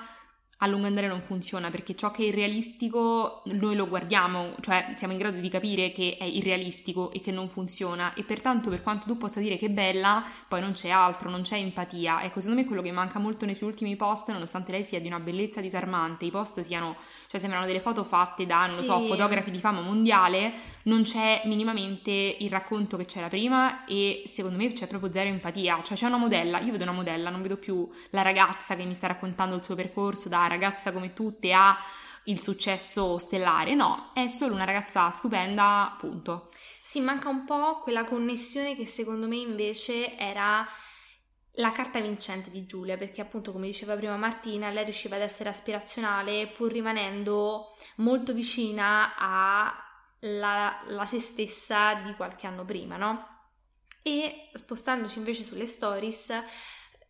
a 0.59 0.67
lungo 0.67 0.87
andare 0.87 1.07
non 1.07 1.21
funziona 1.21 1.69
perché 1.69 1.95
ciò 1.95 2.09
che 2.09 2.23
è 2.23 2.25
irrealistico 2.27 3.43
noi 3.45 3.75
lo 3.75 3.87
guardiamo, 3.87 4.55
cioè 4.61 4.93
siamo 4.95 5.13
in 5.13 5.19
grado 5.19 5.39
di 5.39 5.49
capire 5.49 5.91
che 5.91 6.17
è 6.19 6.23
irrealistico 6.23 7.11
e 7.11 7.21
che 7.21 7.31
non 7.31 7.47
funziona 7.47 8.15
e 8.15 8.23
pertanto 8.23 8.69
per 8.69 8.81
quanto 8.81 9.05
tu 9.05 9.17
possa 9.17 9.39
dire 9.39 9.57
che 9.57 9.67
è 9.67 9.69
bella, 9.69 10.23
poi 10.47 10.61
non 10.61 10.71
c'è 10.71 10.89
altro, 10.89 11.29
non 11.29 11.43
c'è 11.43 11.57
empatia. 11.57 12.23
Ecco, 12.23 12.39
secondo 12.39 12.61
me 12.61 12.65
quello 12.65 12.81
che 12.81 12.91
manca 12.91 13.19
molto 13.19 13.45
nei 13.45 13.53
suoi 13.53 13.69
ultimi 13.69 13.95
post, 13.95 14.31
nonostante 14.31 14.71
lei 14.71 14.83
sia 14.83 14.99
di 14.99 15.07
una 15.07 15.19
bellezza 15.19 15.61
disarmante, 15.61 16.25
i 16.25 16.31
post 16.31 16.59
siano, 16.61 16.95
cioè 17.27 17.39
sembrano 17.39 17.67
delle 17.67 17.79
foto 17.79 18.03
fatte 18.03 18.47
da, 18.47 18.61
non 18.61 18.69
sì. 18.69 18.77
lo 18.77 18.83
so, 18.83 18.99
fotografi 19.01 19.51
di 19.51 19.59
fama 19.59 19.81
mondiale, 19.81 20.51
non 20.87 21.03
c'è 21.03 21.41
minimamente 21.45 22.11
il 22.11 22.49
racconto 22.49 22.97
che 22.97 23.05
c'era 23.05 23.27
prima 23.27 23.85
e 23.85 24.23
secondo 24.25 24.57
me 24.57 24.71
c'è 24.73 24.87
proprio 24.87 25.11
zero 25.11 25.29
empatia, 25.29 25.81
cioè 25.83 25.97
c'è 25.97 26.07
una 26.07 26.17
modella, 26.17 26.59
io 26.59 26.71
vedo 26.71 26.83
una 26.83 26.93
modella, 26.93 27.29
non 27.29 27.41
vedo 27.41 27.57
più 27.57 27.89
la 28.11 28.21
ragazza 28.21 28.75
che 28.75 28.85
mi 28.85 28.93
sta 28.93 29.07
raccontando 29.07 29.55
il 29.55 29.63
suo 29.63 29.75
percorso 29.75 30.29
da 30.29 30.47
ragazza 30.47 30.91
come 30.91 31.13
tutte 31.13 31.53
ha 31.53 31.77
il 32.25 32.41
successo 32.41 33.17
stellare, 33.17 33.73
no, 33.73 34.11
è 34.13 34.27
solo 34.27 34.53
una 34.53 34.65
ragazza 34.65 35.09
stupenda, 35.09 35.95
punto. 35.97 36.49
Sì, 36.81 37.01
manca 37.01 37.29
un 37.29 37.45
po' 37.45 37.79
quella 37.81 38.03
connessione 38.03 38.75
che 38.75 38.85
secondo 38.85 39.27
me 39.27 39.37
invece 39.37 40.17
era 40.17 40.65
la 41.59 41.71
carta 41.71 41.99
vincente 41.99 42.49
di 42.49 42.65
Giulia, 42.65 42.97
perché 42.97 43.19
appunto 43.21 43.51
come 43.51 43.67
diceva 43.67 43.95
prima 43.95 44.15
Martina, 44.15 44.69
lei 44.69 44.83
riusciva 44.83 45.15
ad 45.15 45.21
essere 45.21 45.49
aspirazionale 45.49 46.47
pur 46.47 46.71
rimanendo 46.71 47.75
molto 47.97 48.33
vicina 48.33 49.15
alla 49.17 49.86
la 50.19 51.05
se 51.05 51.19
stessa 51.19 51.95
di 51.95 52.13
qualche 52.15 52.47
anno 52.47 52.65
prima, 52.65 52.97
no? 52.97 53.35
E 54.01 54.49
spostandoci 54.53 55.17
invece 55.17 55.43
sulle 55.43 55.65
stories, 55.65 56.33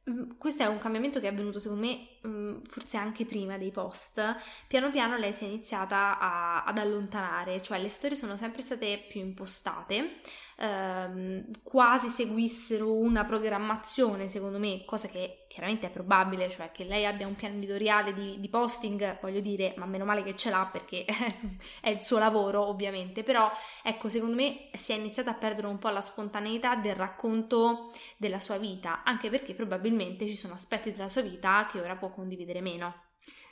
mm, 0.09 0.31
questo 0.37 0.63
è 0.63 0.65
un 0.65 0.79
cambiamento 0.79 1.19
che 1.19 1.27
è 1.27 1.31
avvenuto 1.31 1.59
secondo 1.59 1.85
me 1.85 2.17
mm, 2.27 2.63
forse 2.63 2.97
anche 2.97 3.25
prima 3.25 3.57
dei 3.57 3.71
post. 3.71 4.21
Piano 4.67 4.91
piano 4.91 5.17
lei 5.17 5.31
si 5.31 5.43
è 5.45 5.47
iniziata 5.47 6.17
a, 6.19 6.63
ad 6.63 6.77
allontanare, 6.77 7.61
cioè 7.61 7.79
le 7.79 7.89
storie 7.89 8.17
sono 8.17 8.35
sempre 8.35 8.61
state 8.61 9.05
più 9.09 9.21
impostate, 9.21 10.21
ehm, 10.57 11.45
quasi 11.63 12.07
seguissero 12.07 12.93
una 12.93 13.23
programmazione, 13.25 14.27
secondo 14.27 14.57
me, 14.59 14.83
cosa 14.85 15.07
che 15.07 15.45
chiaramente 15.47 15.87
è 15.87 15.89
probabile, 15.89 16.49
cioè 16.49 16.71
che 16.71 16.83
lei 16.83 17.05
abbia 17.05 17.27
un 17.27 17.35
piano 17.35 17.55
editoriale 17.55 18.13
di, 18.13 18.39
di 18.39 18.49
posting, 18.49 19.19
voglio 19.21 19.39
dire, 19.39 19.73
ma 19.77 19.85
meno 19.85 20.05
male 20.05 20.23
che 20.23 20.35
ce 20.35 20.49
l'ha 20.49 20.67
perché 20.71 21.05
è 21.81 21.89
il 21.89 22.01
suo 22.03 22.17
lavoro, 22.17 22.67
ovviamente, 22.67 23.23
però 23.23 23.49
ecco, 23.83 24.09
secondo 24.09 24.35
me 24.35 24.69
si 24.73 24.91
è 24.91 24.95
iniziata 24.95 25.31
a 25.31 25.35
perdere 25.35 25.67
un 25.67 25.77
po' 25.77 25.89
la 25.89 26.01
spontaneità 26.01 26.75
del 26.75 26.95
racconto 26.95 27.91
della 28.17 28.39
sua 28.39 28.57
vita, 28.57 29.03
anche 29.03 29.29
perché 29.29 29.53
probabilmente 29.53 30.27
ci 30.27 30.35
sono 30.35 30.53
aspetti 30.53 30.91
della 30.91 31.09
sua 31.09 31.21
vita 31.21 31.67
che 31.71 31.79
ora 31.79 31.95
può 31.95 32.09
condividere 32.09 32.61
meno. 32.61 33.06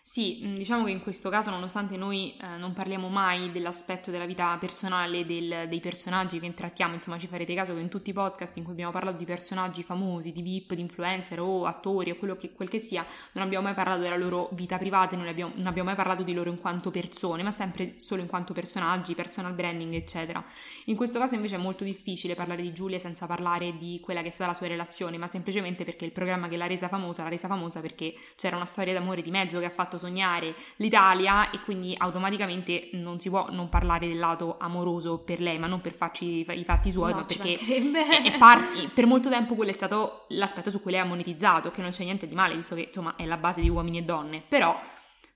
Sì, 0.08 0.40
mm, 0.44 0.56
diciamo 0.58 0.84
che 0.86 0.92
in 0.92 1.02
questo 1.02 1.32
caso, 1.32 1.50
nonostante 1.50 1.98
noi 1.98 2.38
eh, 2.40 2.58
non 2.58 2.74
parliamo 2.74 3.10
mai 3.10 3.52
dell'aspetto 3.52 4.12
della 4.12 4.28
vita 4.28 4.56
personale 4.60 5.26
del, 5.26 5.66
dei 5.68 5.80
personaggi 5.80 6.40
che 6.40 6.46
intrattiamo, 6.46 6.94
insomma 6.94 7.18
ci 7.18 7.26
farete 7.26 7.56
caso 7.56 7.74
che 7.74 7.80
in 7.80 7.90
tutti 7.90 8.12
i 8.12 8.14
podcast 8.14 8.56
in 8.58 8.64
cui 8.64 8.74
abbiamo 8.74 8.92
parlato 8.92 9.18
di 9.18 9.26
personaggi 9.26 9.82
famosi, 9.82 10.32
di 10.32 10.44
VIP, 10.44 10.76
di 10.76 10.82
influencer 10.82 11.40
o 11.40 11.66
attori 11.66 12.12
o 12.12 12.18
quello 12.18 12.38
che, 12.38 12.52
quel 12.54 12.70
che 12.70 12.78
sia, 12.78 13.04
non 13.32 13.44
abbiamo 13.46 13.66
mai 13.66 13.74
parlato 13.74 14.02
della 14.02 14.16
loro 14.16 14.50
vita 14.52 14.78
privata, 14.78 15.16
non 15.16 15.28
abbiamo, 15.28 15.54
non 15.56 15.66
abbiamo 15.66 15.88
mai 15.88 15.98
parlato 15.98 16.22
di 16.22 16.36
loro 16.36 16.52
in 16.52 16.60
quanto 16.60 16.92
persone, 16.92 17.42
ma 17.42 17.50
sempre 17.50 17.96
solo 17.98 18.22
in 18.22 18.28
quanto 18.28 18.54
personaggi, 18.54 19.16
personal 19.16 19.54
branding, 19.54 19.96
eccetera. 19.96 20.46
In 20.86 20.96
questo 20.96 21.18
caso 21.18 21.34
invece 21.34 21.56
è 21.56 21.60
molto 21.60 21.84
difficile 21.84 22.36
parlare 22.36 22.62
di 22.62 22.74
Giulia 22.74 23.00
senza 23.00 23.26
parlare 23.26 23.76
di 23.76 24.00
quella 24.04 24.22
che 24.22 24.28
è 24.28 24.32
stata 24.32 24.52
la 24.52 24.56
sua 24.56 24.68
relazione, 24.68 25.18
ma 25.18 25.26
semplicemente 25.26 25.84
perché 25.84 26.06
il 26.06 26.12
programma 26.12 26.48
che 26.48 26.58
l'ha 26.58 26.68
resa 26.68 26.90
famosa 26.90 27.24
l'ha 27.24 27.30
resa 27.30 27.48
famosa 27.48 27.82
perché 27.82 28.14
c'era 28.36 28.56
una 28.56 28.66
storia 28.66 28.94
d'amore 28.94 29.24
di 29.24 29.32
mezzo 29.32 29.58
che 29.58 29.66
ha 29.66 29.70
fatto 29.72 29.95
fatto 29.96 29.98
sognare 29.98 30.56
l'Italia 30.78 31.50
e 31.50 31.62
quindi 31.62 31.96
automaticamente 31.98 32.90
non 32.94 33.20
si 33.20 33.30
può 33.30 33.48
non 33.50 33.70
parlare 33.70 34.08
del 34.08 34.20
lato 34.20 34.58
amoroso 34.60 35.20
per 35.20 35.40
lei, 35.40 35.58
ma 35.58 35.68
non 35.68 35.82
per 35.82 35.94
farci 35.94 36.46
i 36.48 36.64
fatti 36.64 36.92
suoi, 36.92 37.12
no, 37.12 37.20
ma 37.20 37.26
perché 37.26 37.58
è, 37.58 38.34
è 38.34 38.38
par- 38.38 38.92
per 38.94 39.06
molto 39.06 39.30
tempo 39.30 39.56
quello 39.56 39.72
è 39.72 39.74
stato 39.74 40.26
l'aspetto 40.30 40.70
su 40.70 40.82
cui 40.82 40.92
lei 40.92 41.00
ha 41.00 41.06
monetizzato, 41.06 41.72
che 41.72 41.82
non 41.82 41.90
c'è 41.90 42.04
niente 42.04 42.28
di 42.28 42.36
male, 42.36 42.56
visto 42.56 42.76
che 42.76 42.84
insomma 42.88 43.16
è 43.16 43.26
la 43.26 43.38
base 43.38 43.62
di 43.62 43.70
uomini 43.70 44.00
e 44.00 44.04
donne, 44.04 44.44
però 44.48 44.78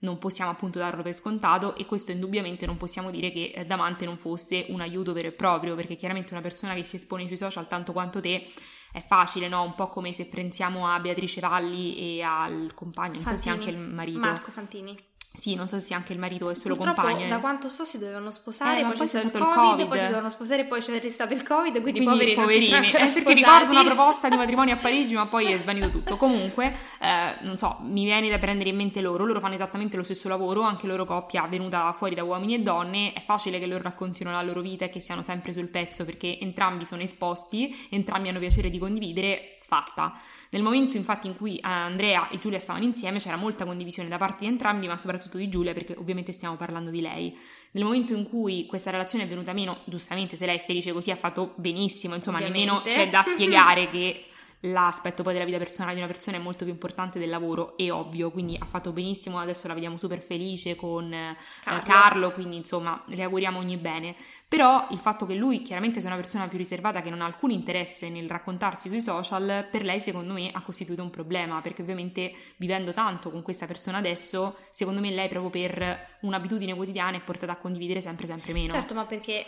non 0.02 0.18
possiamo 0.18 0.52
appunto 0.52 0.80
darlo 0.80 1.02
per 1.02 1.14
scontato 1.14 1.76
e 1.76 1.86
questo 1.86 2.12
indubbiamente 2.12 2.66
non 2.66 2.78
possiamo 2.78 3.12
dire 3.12 3.32
che 3.32 3.52
eh, 3.54 3.66
Damante 3.66 4.06
non 4.06 4.18
fosse 4.18 4.66
un 4.70 4.80
aiuto 4.80 5.14
vero 5.14 5.28
e 5.28 5.32
proprio, 5.32 5.76
perché 5.76 5.96
chiaramente 5.96 6.34
una 6.34 6.42
persona 6.42 6.74
che 6.74 6.84
si 6.84 6.96
espone 6.96 7.28
sui 7.28 7.38
social 7.38 7.68
tanto 7.68 7.92
quanto 7.92 8.22
te 8.22 8.48
è 8.92 9.02
facile, 9.02 9.48
no? 9.48 9.64
Un 9.64 9.76
po' 9.76 9.88
come 9.90 10.12
se 10.14 10.26
pensiamo 10.28 10.88
a 10.88 11.00
Beatrice 11.00 11.40
Valli 11.42 11.96
e 12.18 12.22
al 12.22 12.74
compagno, 12.74 13.14
non 13.16 13.24
Fantini. 13.24 13.38
so 13.38 13.44
se 13.44 13.50
anche 13.50 13.70
il 13.70 13.78
marito. 13.78 14.20
Marco 14.20 14.52
Fantini. 14.52 14.98
Sì, 15.32 15.56
non 15.56 15.68
so 15.68 15.80
se 15.80 15.86
sia 15.86 15.96
anche 15.96 16.12
il 16.12 16.20
marito 16.20 16.50
è 16.50 16.56
solo 16.56 16.76
Purtroppo, 16.76 17.02
compagno. 17.02 17.30
Da 17.30 17.40
quanto 17.40 17.70
so 17.70 17.86
si 17.86 18.00
dovevano 18.00 18.32
sposare, 18.32 18.80
eh, 18.80 18.84
poi, 18.84 18.98
poi 18.98 19.08
c'è 19.08 19.20
stato 19.20 19.38
il 19.38 19.44
COVID, 19.44 19.56
COVID, 19.56 19.88
poi 19.88 19.98
si 19.98 20.04
dovevano 20.04 20.30
sposare, 20.30 20.66
poi 20.66 20.82
c'è 20.82 21.10
stato 21.10 21.34
il 21.34 21.44
Covid, 21.44 21.82
quindi, 21.82 22.04
quindi 22.04 22.34
poveri 22.34 22.34
poverini. 22.34 22.90
È 22.90 23.12
perché 23.14 23.34
ricordo 23.34 23.72
una 23.72 23.84
proposta 23.84 24.28
di 24.28 24.36
matrimonio 24.36 24.74
a 24.74 24.78
Parigi, 24.78 25.14
ma 25.14 25.28
poi 25.28 25.52
è 25.52 25.58
svanito 25.58 25.92
tutto. 25.92 26.18
Comunque, 26.18 26.76
eh, 27.00 27.38
non 27.42 27.58
so, 27.58 27.78
mi 27.82 28.04
viene 28.04 28.28
da 28.28 28.40
prendere 28.40 28.72
in 28.72 28.76
mente 28.76 29.02
loro, 29.02 29.26
loro 29.26 29.40
fanno 29.40 29.54
esattamente 29.54 29.96
lo 29.98 30.04
stesso 30.04 30.28
lavoro, 30.28 30.62
anche 30.62 30.88
loro 30.88 31.06
coppia 31.06 31.46
venuta 31.48 31.94
fuori 31.94 32.16
da 32.16 32.24
uomini 32.24 32.56
e 32.56 32.60
donne, 32.60 33.14
è 33.14 33.22
facile 33.22 33.60
che 33.60 33.68
loro 33.68 33.84
raccontino 33.84 34.32
la 34.32 34.42
loro 34.42 34.62
vita 34.62 34.86
e 34.86 34.90
che 34.90 35.00
siano 35.00 35.22
sempre 35.22 35.54
sul 35.54 35.68
pezzo 35.68 36.06
perché 36.06 36.40
entrambi 36.40 36.84
sono 36.84 37.02
esposti, 37.02 37.88
entrambi 37.90 38.30
hanno 38.30 38.40
piacere 38.40 38.70
di 38.70 38.80
condividere, 38.80 39.59
fatta. 39.70 40.20
Nel 40.50 40.64
momento 40.64 40.98
infatti 40.98 41.28
in 41.28 41.38
cui 41.38 41.60
Andrea 41.62 42.30
e 42.30 42.40
Giulia 42.40 42.60
stavano 42.60 42.84
insieme 42.84 43.20
c'era 43.20 43.36
molta 43.36 43.66
condivisione 43.66 44.10
da 44.10 44.18
parte 44.18 44.46
di 44.46 44.48
entrambi, 44.48 44.88
ma 44.88 44.98
soprattutto 44.98 45.38
di 45.38 45.48
Giulia 45.48 45.74
perché 45.74 45.96
ovviamente 45.96 46.32
stiamo 46.32 46.56
parlando 46.56 46.90
di 46.90 47.02
lei. 47.02 47.38
Nel 47.72 47.84
momento 47.84 48.14
in 48.14 48.28
cui 48.28 48.66
questa 48.66 48.90
relazione 48.90 49.26
è 49.26 49.28
venuta 49.28 49.54
meno, 49.54 49.82
giustamente 49.86 50.36
se 50.36 50.48
lei 50.48 50.58
è 50.58 50.60
felice 50.60 50.92
così 50.92 51.12
ha 51.12 51.16
fatto 51.16 51.54
benissimo, 51.58 52.16
insomma 52.16 52.40
ovviamente. 52.40 52.66
nemmeno 52.66 52.84
c'è 52.88 53.10
da 53.10 53.22
spiegare 53.22 53.90
che 53.92 54.29
l'aspetto 54.62 55.24
poi 55.24 55.34
della 55.34 55.46
vita 55.46 55.58
personale 55.58 55.94
di 55.94 56.02
una 56.02 56.12
persona 56.12 56.38
è 56.38 56.40
molto 56.40 56.66
più 56.66 56.74
importante 56.74 57.20
del 57.20 57.30
lavoro, 57.30 57.78
è 57.78 57.92
ovvio, 57.92 58.30
quindi 58.32 58.58
ha 58.60 58.66
fatto 58.66 58.92
benissimo, 58.92 59.40
adesso 59.40 59.68
la 59.68 59.74
vediamo 59.74 59.98
super 59.98 60.20
felice 60.20 60.76
con 60.76 61.14
eh, 61.14 61.38
Carlo. 61.64 61.82
Carlo, 61.82 62.32
quindi 62.34 62.58
insomma 62.58 63.02
le 63.08 63.24
auguriamo 63.24 63.60
ogni 63.60 63.78
bene. 63.78 64.16
Però 64.50 64.88
il 64.90 64.98
fatto 64.98 65.28
che 65.28 65.36
lui 65.36 65.62
chiaramente 65.62 66.00
sia 66.00 66.10
una 66.10 66.18
persona 66.18 66.48
più 66.48 66.58
riservata 66.58 67.02
che 67.02 67.12
non 67.12 67.22
ha 67.22 67.26
alcun 67.26 67.52
interesse 67.52 68.10
nel 68.10 68.28
raccontarsi 68.28 68.90
sui 68.90 69.02
social, 69.02 69.68
per 69.70 69.84
lei 69.84 70.00
secondo 70.00 70.34
me 70.34 70.50
ha 70.52 70.62
costituito 70.62 71.04
un 71.04 71.12
problema, 71.12 71.62
perché 71.62 71.84
ovviamente 71.84 72.34
vivendo 72.58 72.92
tanto 72.92 73.30
con 73.30 73.44
questa 73.44 73.68
persona 73.68 74.00
adesso, 74.00 74.58
secondo 74.72 75.00
me 75.00 75.12
lei 75.12 75.30
proprio 75.30 75.52
per 75.52 76.18
un'abitudine 76.22 76.74
quotidiana 76.74 77.18
è 77.18 77.22
portata 77.22 77.52
a 77.52 77.58
condividere 77.58 78.02
sempre 78.02 78.26
sempre 78.26 78.54
meno. 78.54 78.70
Certo, 78.70 78.96
ma 78.96 79.06
perché 79.06 79.46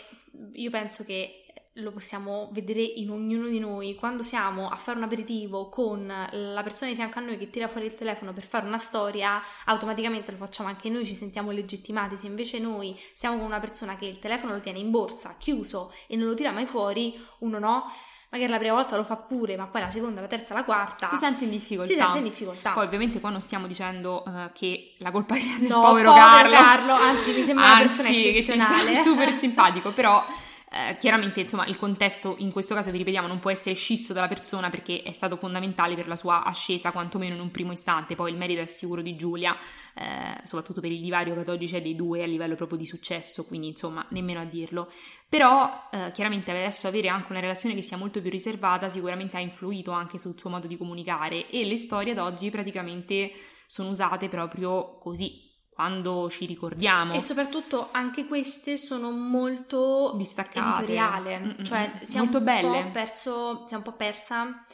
io 0.52 0.70
penso 0.70 1.04
che 1.04 1.41
lo 1.76 1.90
possiamo 1.90 2.50
vedere 2.52 2.82
in 2.82 3.10
ognuno 3.10 3.46
di 3.46 3.58
noi 3.58 3.94
quando 3.94 4.22
siamo 4.22 4.68
a 4.68 4.76
fare 4.76 4.98
un 4.98 5.04
aperitivo 5.04 5.70
con 5.70 6.06
la 6.06 6.62
persona 6.62 6.90
di 6.90 6.96
fianco 6.96 7.18
a 7.18 7.22
noi 7.22 7.38
che 7.38 7.48
tira 7.48 7.66
fuori 7.66 7.86
il 7.86 7.94
telefono 7.94 8.34
per 8.34 8.44
fare 8.44 8.66
una 8.66 8.76
storia, 8.78 9.40
automaticamente 9.64 10.32
lo 10.32 10.36
facciamo 10.36 10.68
anche 10.68 10.90
noi, 10.90 11.06
ci 11.06 11.14
sentiamo 11.14 11.50
legittimati. 11.50 12.16
Se 12.16 12.26
invece 12.26 12.58
noi 12.58 12.98
siamo 13.14 13.38
con 13.38 13.46
una 13.46 13.60
persona 13.60 13.96
che 13.96 14.04
il 14.04 14.18
telefono 14.18 14.52
lo 14.52 14.60
tiene 14.60 14.80
in 14.80 14.90
borsa, 14.90 15.36
chiuso 15.38 15.94
e 16.06 16.16
non 16.16 16.28
lo 16.28 16.34
tira 16.34 16.50
mai 16.50 16.66
fuori, 16.66 17.18
uno 17.38 17.58
no. 17.58 17.92
Magari 18.28 18.50
la 18.50 18.58
prima 18.58 18.74
volta 18.74 18.96
lo 18.96 19.04
fa 19.04 19.16
pure, 19.16 19.56
ma 19.56 19.66
poi 19.66 19.82
la 19.82 19.90
seconda, 19.90 20.22
la 20.22 20.26
terza, 20.26 20.54
la 20.54 20.64
quarta 20.64 21.10
si 21.10 21.16
sente 21.18 21.44
in 21.44 21.50
difficoltà. 21.50 21.92
Si 21.92 21.98
sente 21.98 22.18
in 22.18 22.24
difficoltà. 22.24 22.72
Poi, 22.72 22.86
ovviamente, 22.86 23.20
qua 23.20 23.28
non 23.28 23.42
stiamo 23.42 23.66
dicendo 23.66 24.22
uh, 24.24 24.50
che 24.54 24.94
la 24.98 25.10
colpa 25.10 25.34
sia 25.34 25.58
del 25.58 25.68
no, 25.68 25.82
povero, 25.82 26.12
povero 26.12 26.30
Carlo. 26.30 26.54
Carlo. 26.54 26.92
Anzi, 26.94 27.32
mi 27.32 27.42
sembra 27.42 27.66
anzi, 27.66 27.76
una 27.76 27.86
persona 27.88 28.08
eccezionale. 28.08 28.90
Che 28.90 28.96
ci 28.96 29.02
super 29.02 29.36
simpatico, 29.36 29.92
però 29.92 30.24
eh, 30.74 30.96
chiaramente, 30.96 31.40
insomma, 31.40 31.66
il 31.66 31.76
contesto 31.76 32.36
in 32.38 32.50
questo 32.50 32.74
caso, 32.74 32.90
vi 32.90 32.96
ripetiamo, 32.96 33.28
non 33.28 33.40
può 33.40 33.50
essere 33.50 33.74
scisso 33.74 34.14
dalla 34.14 34.26
persona 34.26 34.70
perché 34.70 35.02
è 35.02 35.12
stato 35.12 35.36
fondamentale 35.36 35.94
per 35.94 36.08
la 36.08 36.16
sua 36.16 36.44
ascesa, 36.44 36.92
quantomeno 36.92 37.34
in 37.34 37.40
un 37.42 37.50
primo 37.50 37.72
istante. 37.72 38.14
Poi 38.14 38.30
il 38.30 38.38
merito 38.38 38.62
è 38.62 38.66
sicuro 38.66 39.02
di 39.02 39.14
Giulia, 39.14 39.54
eh, 39.92 40.40
soprattutto 40.44 40.80
per 40.80 40.90
il 40.90 41.02
divario 41.02 41.34
che 41.34 41.40
ad 41.40 41.48
oggi 41.50 41.66
c'è 41.66 41.82
dei 41.82 41.94
due 41.94 42.22
a 42.22 42.26
livello 42.26 42.54
proprio 42.54 42.78
di 42.78 42.86
successo, 42.86 43.44
quindi 43.44 43.68
insomma, 43.68 44.06
nemmeno 44.10 44.40
a 44.40 44.44
dirlo. 44.44 44.90
Però, 45.28 45.88
eh, 45.92 46.10
chiaramente, 46.12 46.50
adesso 46.50 46.88
avere 46.88 47.08
anche 47.08 47.32
una 47.32 47.40
relazione 47.40 47.74
che 47.74 47.82
sia 47.82 47.98
molto 47.98 48.22
più 48.22 48.30
riservata 48.30 48.88
sicuramente 48.88 49.36
ha 49.36 49.40
influito 49.40 49.90
anche 49.90 50.16
sul 50.16 50.38
suo 50.38 50.48
modo 50.48 50.66
di 50.66 50.78
comunicare 50.78 51.50
e 51.50 51.66
le 51.66 51.76
storie 51.76 52.12
ad 52.12 52.18
oggi 52.18 52.48
praticamente 52.48 53.30
sono 53.66 53.90
usate 53.90 54.30
proprio 54.30 54.96
così 54.98 55.51
quando 55.72 56.28
ci 56.28 56.46
ricordiamo. 56.46 57.14
E 57.14 57.20
soprattutto 57.20 57.88
anche 57.92 58.26
queste 58.26 58.76
sono 58.76 59.10
molto 59.10 60.12
distaccate, 60.16 60.78
editoriale, 60.78 61.38
Mm-mm. 61.38 61.64
cioè 61.64 62.00
si 62.02 62.18
molto 62.18 62.38
un 62.38 62.44
belle. 62.44 62.82
Po 62.84 62.90
perso, 62.90 63.64
si 63.66 63.74
è 63.74 63.76
un 63.76 63.82
po' 63.82 63.92
persa 63.92 64.64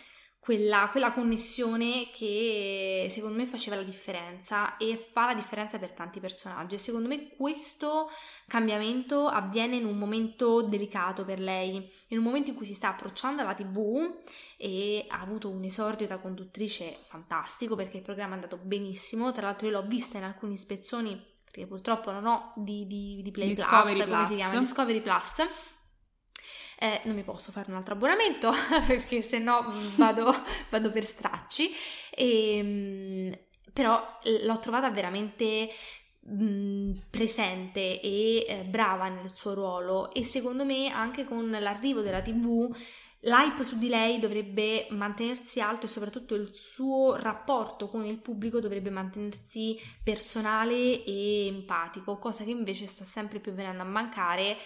quella, 0.48 0.88
quella, 0.90 1.12
connessione 1.12 2.08
che 2.10 3.06
secondo 3.10 3.36
me 3.36 3.44
faceva 3.44 3.76
la 3.76 3.82
differenza 3.82 4.78
e 4.78 4.96
fa 4.96 5.26
la 5.26 5.34
differenza 5.34 5.78
per 5.78 5.90
tanti 5.90 6.20
personaggi. 6.20 6.74
E 6.74 6.78
secondo 6.78 7.06
me 7.06 7.28
questo 7.36 8.10
cambiamento 8.46 9.26
avviene 9.26 9.76
in 9.76 9.84
un 9.84 9.98
momento 9.98 10.62
delicato 10.62 11.26
per 11.26 11.38
lei, 11.38 11.86
in 12.06 12.16
un 12.16 12.24
momento 12.24 12.48
in 12.48 12.56
cui 12.56 12.64
si 12.64 12.72
sta 12.72 12.88
approcciando 12.88 13.42
alla 13.42 13.52
TV 13.52 14.10
e 14.56 15.04
ha 15.06 15.20
avuto 15.20 15.50
un 15.50 15.62
esordio 15.64 16.06
da 16.06 16.16
conduttrice 16.16 16.96
fantastico 17.02 17.76
perché 17.76 17.98
il 17.98 18.02
programma 18.02 18.32
è 18.32 18.36
andato 18.36 18.56
benissimo. 18.56 19.32
Tra 19.32 19.42
l'altro, 19.42 19.66
io 19.66 19.74
l'ho 19.74 19.86
vista 19.86 20.16
in 20.16 20.24
alcuni 20.24 20.56
spezzoni 20.56 21.22
perché 21.44 21.66
purtroppo 21.66 22.10
non 22.10 22.24
ho 22.24 22.52
di, 22.56 22.86
di, 22.86 23.20
di 23.22 23.30
Play 23.30 23.48
Discovery 23.48 23.96
Plus, 23.96 24.06
Plus, 24.06 24.14
come 24.14 24.24
si 24.24 24.34
chiama? 24.36 24.58
Discovery 24.60 25.00
Plus. 25.02 25.42
Eh, 26.80 27.00
non 27.04 27.16
mi 27.16 27.25
posso 27.25 27.50
fare 27.50 27.70
un 27.70 27.76
altro 27.76 27.94
abbonamento 27.94 28.52
perché 28.87 29.20
se 29.20 29.38
no 29.38 29.64
vado, 29.97 30.32
vado 30.70 30.92
per 30.92 31.04
stracci. 31.04 31.70
E, 32.11 32.56
ehm, 32.56 33.38
però 33.73 34.18
l'ho 34.42 34.58
trovata 34.61 34.90
veramente 34.90 35.70
presente 37.11 38.00
e 38.00 38.44
eh, 38.47 38.64
brava 38.64 39.08
nel 39.08 39.35
suo 39.35 39.54
ruolo 39.54 40.12
e 40.12 40.25
secondo 40.25 40.64
me 40.64 40.90
anche 40.90 41.25
con 41.25 41.50
l'arrivo 41.50 42.02
della 42.02 42.20
tv 42.20 42.70
l'hype 43.20 43.64
su 43.64 43.78
di 43.78 43.88
lei 43.88 44.18
dovrebbe 44.18 44.87
mantenersi 44.90 45.61
alto 45.61 45.87
e 45.87 45.88
soprattutto 45.88 46.35
il 46.35 46.50
suo 46.52 47.16
rapporto 47.16 47.88
con 47.88 48.04
il 48.04 48.18
pubblico 48.18 48.61
dovrebbe 48.61 48.90
mantenersi 48.90 49.76
personale 50.02 51.02
e 51.04 51.47
empatico 51.47 52.18
cosa 52.18 52.44
che 52.44 52.50
invece 52.50 52.87
sta 52.87 53.04
sempre 53.04 53.40
più 53.40 53.52
venendo 53.52 53.82
a 53.82 53.87
mancare 53.87 54.56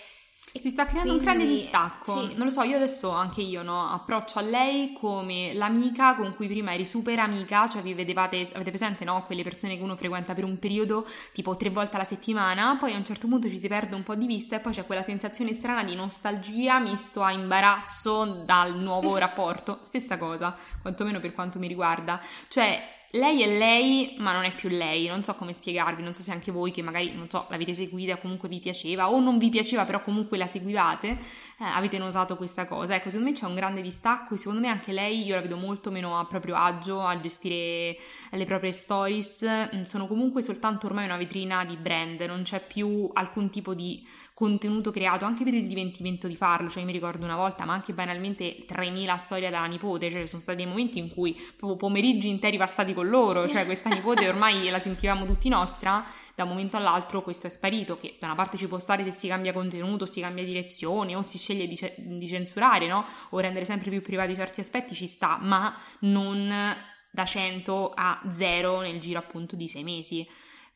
si 0.60 0.68
sta 0.68 0.86
creando 0.86 1.14
Quindi, 1.14 1.28
un 1.28 1.34
grande 1.34 1.54
distacco. 1.54 2.26
Sì. 2.26 2.34
Non 2.34 2.46
lo 2.46 2.52
so, 2.52 2.62
io 2.62 2.76
adesso 2.76 3.10
anche 3.10 3.40
io 3.40 3.62
no, 3.62 3.90
approccio 3.90 4.38
a 4.38 4.42
lei 4.42 4.92
come 4.92 5.54
l'amica 5.54 6.14
con 6.14 6.34
cui 6.34 6.46
prima 6.46 6.74
eri 6.74 6.84
super 6.84 7.18
amica, 7.18 7.68
cioè 7.68 7.82
vi 7.82 7.94
vedevate, 7.94 8.48
avete 8.52 8.70
presente 8.70 9.04
no? 9.04 9.24
Quelle 9.24 9.42
persone 9.42 9.76
che 9.76 9.82
uno 9.82 9.96
frequenta 9.96 10.34
per 10.34 10.44
un 10.44 10.58
periodo 10.58 11.06
tipo 11.32 11.56
tre 11.56 11.70
volte 11.70 11.96
alla 11.96 12.04
settimana, 12.04 12.76
poi 12.78 12.92
a 12.92 12.96
un 12.96 13.04
certo 13.04 13.26
punto 13.26 13.48
ci 13.48 13.58
si 13.58 13.68
perde 13.68 13.94
un 13.94 14.02
po' 14.02 14.14
di 14.14 14.26
vista 14.26 14.56
e 14.56 14.60
poi 14.60 14.72
c'è 14.72 14.84
quella 14.84 15.02
sensazione 15.02 15.54
strana 15.54 15.84
di 15.84 15.94
nostalgia 15.94 16.78
misto 16.78 17.22
a 17.22 17.32
imbarazzo 17.32 18.42
dal 18.44 18.76
nuovo 18.78 19.16
rapporto. 19.18 19.78
Stessa 19.82 20.18
cosa, 20.18 20.56
quantomeno 20.80 21.18
per 21.18 21.32
quanto 21.32 21.58
mi 21.58 21.66
riguarda. 21.66 22.20
Cioè 22.48 23.00
lei 23.14 23.42
è 23.42 23.58
lei, 23.58 24.14
ma 24.18 24.32
non 24.32 24.44
è 24.44 24.54
più 24.54 24.70
lei. 24.70 25.06
Non 25.06 25.22
so 25.22 25.34
come 25.34 25.52
spiegarvi, 25.52 26.02
non 26.02 26.14
so 26.14 26.22
se 26.22 26.32
anche 26.32 26.50
voi 26.50 26.70
che 26.70 26.80
magari, 26.80 27.12
non 27.14 27.28
so, 27.28 27.46
l'avete 27.50 27.74
seguita, 27.74 28.16
comunque 28.16 28.48
vi 28.48 28.58
piaceva 28.58 29.10
o 29.10 29.20
non 29.20 29.36
vi 29.36 29.50
piaceva, 29.50 29.84
però 29.84 30.02
comunque 30.02 30.38
la 30.38 30.46
seguivate, 30.46 31.08
eh, 31.10 31.64
avete 31.64 31.98
notato 31.98 32.36
questa 32.36 32.66
cosa. 32.66 32.94
Ecco, 32.94 33.10
secondo 33.10 33.30
me 33.30 33.36
c'è 33.36 33.44
un 33.44 33.54
grande 33.54 33.82
distacco 33.82 34.32
e 34.34 34.36
secondo 34.38 34.60
me 34.60 34.68
anche 34.68 34.92
lei 34.92 35.24
io 35.24 35.34
la 35.34 35.42
vedo 35.42 35.56
molto 35.56 35.90
meno 35.90 36.18
a 36.18 36.24
proprio 36.24 36.56
agio 36.56 37.02
a 37.02 37.20
gestire 37.20 37.98
le 38.30 38.44
proprie 38.46 38.72
stories. 38.72 39.46
Mm, 39.74 39.82
sono 39.82 40.06
comunque 40.06 40.40
soltanto 40.40 40.86
ormai 40.86 41.04
una 41.04 41.18
vetrina 41.18 41.66
di 41.66 41.76
brand, 41.76 42.20
non 42.22 42.42
c'è 42.42 42.64
più 42.66 43.10
alcun 43.12 43.50
tipo 43.50 43.74
di 43.74 44.06
contenuto 44.34 44.90
creato 44.90 45.24
anche 45.24 45.44
per 45.44 45.54
il 45.54 45.66
divertimento 45.66 46.26
di 46.26 46.36
farlo, 46.36 46.68
cioè 46.68 46.80
io 46.80 46.86
mi 46.86 46.92
ricordo 46.92 47.24
una 47.24 47.36
volta, 47.36 47.64
ma 47.64 47.74
anche 47.74 47.92
banalmente 47.92 48.64
3000 48.66 49.16
storie 49.16 49.50
dalla 49.50 49.66
nipote, 49.66 50.10
cioè 50.10 50.22
ci 50.22 50.28
sono 50.28 50.40
stati 50.40 50.58
dei 50.58 50.66
momenti 50.66 50.98
in 50.98 51.10
cui 51.10 51.32
proprio 51.56 51.76
pomeriggi 51.76 52.28
interi 52.28 52.56
passati 52.56 52.94
con 52.94 53.08
loro, 53.08 53.46
cioè 53.46 53.64
questa 53.64 53.90
nipote 53.90 54.28
ormai 54.28 54.68
la 54.70 54.78
sentivamo 54.78 55.26
tutti 55.26 55.48
nostra, 55.48 56.04
da 56.34 56.44
un 56.44 56.48
momento 56.48 56.76
all'altro 56.76 57.22
questo 57.22 57.46
è 57.46 57.50
sparito, 57.50 57.98
che 57.98 58.16
da 58.18 58.26
una 58.26 58.34
parte 58.34 58.56
ci 58.56 58.66
può 58.66 58.78
stare 58.78 59.04
se 59.04 59.10
si 59.10 59.28
cambia 59.28 59.52
contenuto, 59.52 60.06
si 60.06 60.20
cambia 60.20 60.44
direzione 60.44 61.14
o 61.14 61.22
si 61.22 61.38
sceglie 61.38 61.66
di, 61.66 61.76
ce- 61.76 61.94
di 61.98 62.26
censurare, 62.26 62.86
no? 62.86 63.04
O 63.30 63.38
rendere 63.38 63.66
sempre 63.66 63.90
più 63.90 64.00
privati 64.00 64.34
certi 64.34 64.60
aspetti, 64.60 64.94
ci 64.94 65.06
sta, 65.06 65.38
ma 65.40 65.76
non 66.00 66.50
da 67.10 67.24
100 67.26 67.92
a 67.94 68.22
0 68.30 68.80
nel 68.80 68.98
giro 68.98 69.18
appunto 69.18 69.56
di 69.56 69.68
6 69.68 69.84
mesi. 69.84 70.26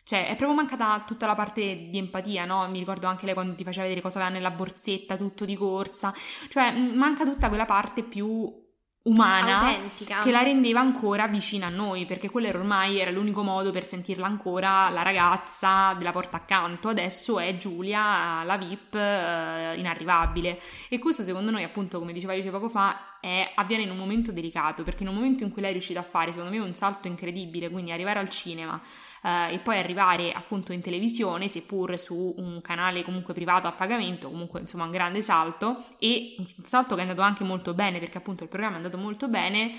Cioè, 0.06 0.28
è 0.28 0.36
proprio 0.36 0.54
mancata 0.54 1.02
tutta 1.04 1.26
la 1.26 1.34
parte 1.34 1.88
di 1.90 1.98
empatia, 1.98 2.44
no? 2.44 2.68
Mi 2.68 2.78
ricordo 2.78 3.08
anche 3.08 3.24
lei 3.24 3.34
quando 3.34 3.56
ti 3.56 3.64
faceva 3.64 3.82
vedere 3.82 4.00
cosa 4.00 4.20
aveva 4.20 4.32
nella 4.32 4.52
borsetta, 4.52 5.16
tutto 5.16 5.44
di 5.44 5.56
corsa. 5.56 6.14
Cioè, 6.48 6.70
manca 6.78 7.24
tutta 7.24 7.48
quella 7.48 7.64
parte 7.64 8.04
più 8.04 8.64
umana 9.02 9.58
Autentica. 9.58 10.22
che 10.22 10.30
la 10.30 10.42
rendeva 10.42 10.78
ancora 10.78 11.26
vicina 11.26 11.66
a 11.66 11.70
noi, 11.70 12.06
perché 12.06 12.30
quello 12.30 12.46
era 12.46 12.58
ormai 12.58 13.00
era 13.00 13.10
l'unico 13.10 13.42
modo 13.42 13.72
per 13.72 13.84
sentirla 13.84 14.26
ancora 14.26 14.88
la 14.90 15.02
ragazza 15.02 15.94
della 15.94 16.12
porta 16.12 16.36
accanto. 16.36 16.88
Adesso 16.88 17.40
è 17.40 17.56
Giulia, 17.56 18.44
la 18.44 18.56
VIP 18.56 18.94
eh, 18.94 19.74
inarrivabile. 19.76 20.60
E 20.88 21.00
questo 21.00 21.24
secondo 21.24 21.50
noi, 21.50 21.64
appunto, 21.64 21.98
come 21.98 22.12
diceva 22.12 22.32
Alice 22.32 22.50
poco 22.50 22.68
fa, 22.68 23.18
è, 23.18 23.54
avviene 23.56 23.82
in 23.82 23.90
un 23.90 23.96
momento 23.96 24.30
delicato, 24.30 24.84
perché 24.84 25.02
in 25.02 25.08
un 25.08 25.16
momento 25.16 25.42
in 25.42 25.50
cui 25.50 25.62
lei 25.62 25.70
è 25.70 25.72
riuscita 25.72 25.98
a 25.98 26.04
fare, 26.04 26.30
secondo 26.30 26.54
me, 26.54 26.60
un 26.60 26.74
salto 26.74 27.08
incredibile, 27.08 27.70
quindi 27.70 27.90
arrivare 27.90 28.20
al 28.20 28.30
cinema 28.30 28.80
eh, 29.26 29.54
e 29.54 29.58
poi 29.58 29.76
arrivare 29.76 30.32
appunto 30.32 30.72
in 30.72 30.80
televisione, 30.80 31.48
seppur 31.48 31.98
su 31.98 32.34
un 32.36 32.60
canale 32.62 33.02
comunque 33.02 33.34
privato 33.34 33.66
a 33.66 33.72
pagamento, 33.72 34.30
comunque 34.30 34.60
insomma 34.60 34.84
un 34.84 34.92
grande 34.92 35.20
salto 35.20 35.84
e 35.98 36.36
un 36.38 36.46
salto 36.62 36.94
che 36.94 37.00
è 37.00 37.02
andato 37.02 37.22
anche 37.22 37.42
molto 37.42 37.74
bene 37.74 37.98
perché 37.98 38.18
appunto 38.18 38.44
il 38.44 38.48
programma 38.48 38.74
è 38.74 38.78
andato 38.78 38.98
molto 38.98 39.26
bene. 39.26 39.72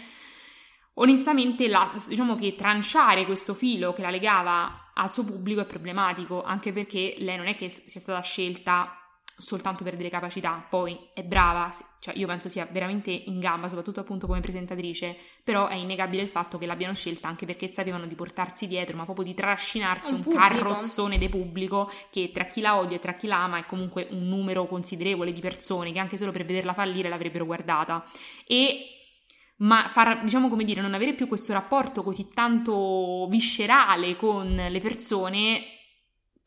Onestamente, 0.96 1.68
la, 1.68 1.90
diciamo 2.08 2.36
che 2.36 2.56
tranciare 2.56 3.24
questo 3.26 3.54
filo 3.54 3.94
che 3.94 4.02
la 4.02 4.10
legava 4.10 4.92
al 4.94 5.14
suo 5.14 5.24
pubblico 5.24 5.62
è 5.62 5.66
problematico, 5.66 6.44
anche 6.44 6.74
perché 6.74 7.16
lei 7.20 7.38
non 7.38 7.48
è 7.48 7.56
che 7.56 7.70
sia 7.70 8.02
stata 8.02 8.20
scelta 8.22 9.07
soltanto 9.40 9.84
per 9.84 9.96
delle 9.96 10.10
capacità, 10.10 10.66
poi 10.68 10.98
è 11.14 11.24
brava, 11.24 11.70
cioè 12.00 12.18
io 12.18 12.26
penso 12.26 12.50
sia 12.50 12.68
veramente 12.72 13.12
in 13.12 13.40
gamba, 13.40 13.68
soprattutto 13.68 14.00
appunto 14.00 14.26
come 14.26 14.40
presentatrice, 14.40 15.16
però 15.44 15.68
è 15.68 15.76
innegabile 15.76 16.24
il 16.24 16.28
fatto 16.28 16.58
che 16.58 16.66
l'abbiano 16.66 16.96
scelta 16.96 17.28
anche 17.28 17.46
perché 17.46 17.68
sapevano 17.68 18.08
di 18.08 18.16
portarsi 18.16 18.68
dietro, 18.68 18.98
ma 18.98 19.04
proprio 19.04 19.26
di 19.26 19.36
trascinarsi 19.36 20.14
un, 20.14 20.24
un 20.26 20.34
carrozzone 20.34 21.20
di 21.20 21.30
pubblico 21.30 21.92
che 22.10 22.32
tra 22.34 22.46
chi 22.46 22.62
la 22.62 22.80
odia 22.80 22.98
e 22.98 23.00
tra 23.00 23.14
chi 23.14 23.28
la 23.28 23.44
ama 23.44 23.60
è 23.60 23.66
comunque 23.66 24.08
un 24.10 24.28
numero 24.28 24.66
considerevole 24.66 25.32
di 25.32 25.40
persone 25.40 25.92
che 25.92 26.00
anche 26.00 26.18
solo 26.18 26.32
per 26.32 26.44
vederla 26.44 26.74
fallire 26.74 27.08
l'avrebbero 27.08 27.46
guardata. 27.46 28.04
E 28.48 28.94
ma 29.58 29.88
far, 29.88 30.24
diciamo 30.24 30.50
come 30.50 30.64
dire, 30.64 30.82
non 30.82 30.94
avere 30.94 31.14
più 31.14 31.28
questo 31.28 31.54
rapporto 31.54 32.04
così 32.04 32.30
tanto 32.34 33.28
viscerale 33.30 34.16
con 34.16 34.56
le 34.56 34.80
persone 34.80 35.77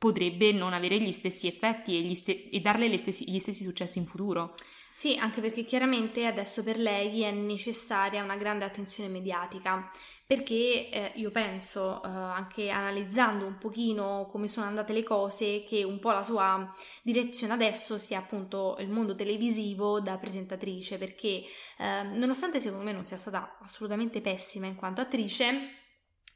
potrebbe 0.00 0.50
non 0.50 0.72
avere 0.72 0.98
gli 0.98 1.12
stessi 1.12 1.46
effetti 1.46 2.10
e, 2.10 2.14
st- 2.14 2.48
e 2.50 2.60
darle 2.60 2.96
stessi, 2.96 3.30
gli 3.30 3.38
stessi 3.38 3.64
successi 3.64 3.98
in 3.98 4.06
futuro. 4.06 4.54
Sì, 4.94 5.16
anche 5.18 5.42
perché 5.42 5.62
chiaramente 5.64 6.24
adesso 6.24 6.62
per 6.62 6.78
lei 6.78 7.20
è 7.22 7.30
necessaria 7.30 8.22
una 8.22 8.36
grande 8.36 8.64
attenzione 8.64 9.10
mediatica, 9.10 9.90
perché 10.26 10.88
eh, 10.88 11.12
io 11.16 11.30
penso, 11.30 12.02
eh, 12.02 12.08
anche 12.08 12.70
analizzando 12.70 13.44
un 13.44 13.58
pochino 13.58 14.26
come 14.30 14.48
sono 14.48 14.66
andate 14.66 14.94
le 14.94 15.02
cose, 15.02 15.64
che 15.64 15.84
un 15.84 15.98
po' 15.98 16.12
la 16.12 16.22
sua 16.22 16.74
direzione 17.02 17.52
adesso 17.52 17.98
sia 17.98 18.18
appunto 18.18 18.76
il 18.80 18.88
mondo 18.88 19.14
televisivo 19.14 20.00
da 20.00 20.16
presentatrice, 20.16 20.96
perché 20.96 21.44
eh, 21.78 22.02
nonostante 22.02 22.58
secondo 22.58 22.84
me 22.84 22.92
non 22.92 23.04
sia 23.06 23.18
stata 23.18 23.58
assolutamente 23.62 24.22
pessima 24.22 24.66
in 24.66 24.76
quanto 24.76 25.02
attrice, 25.02 25.79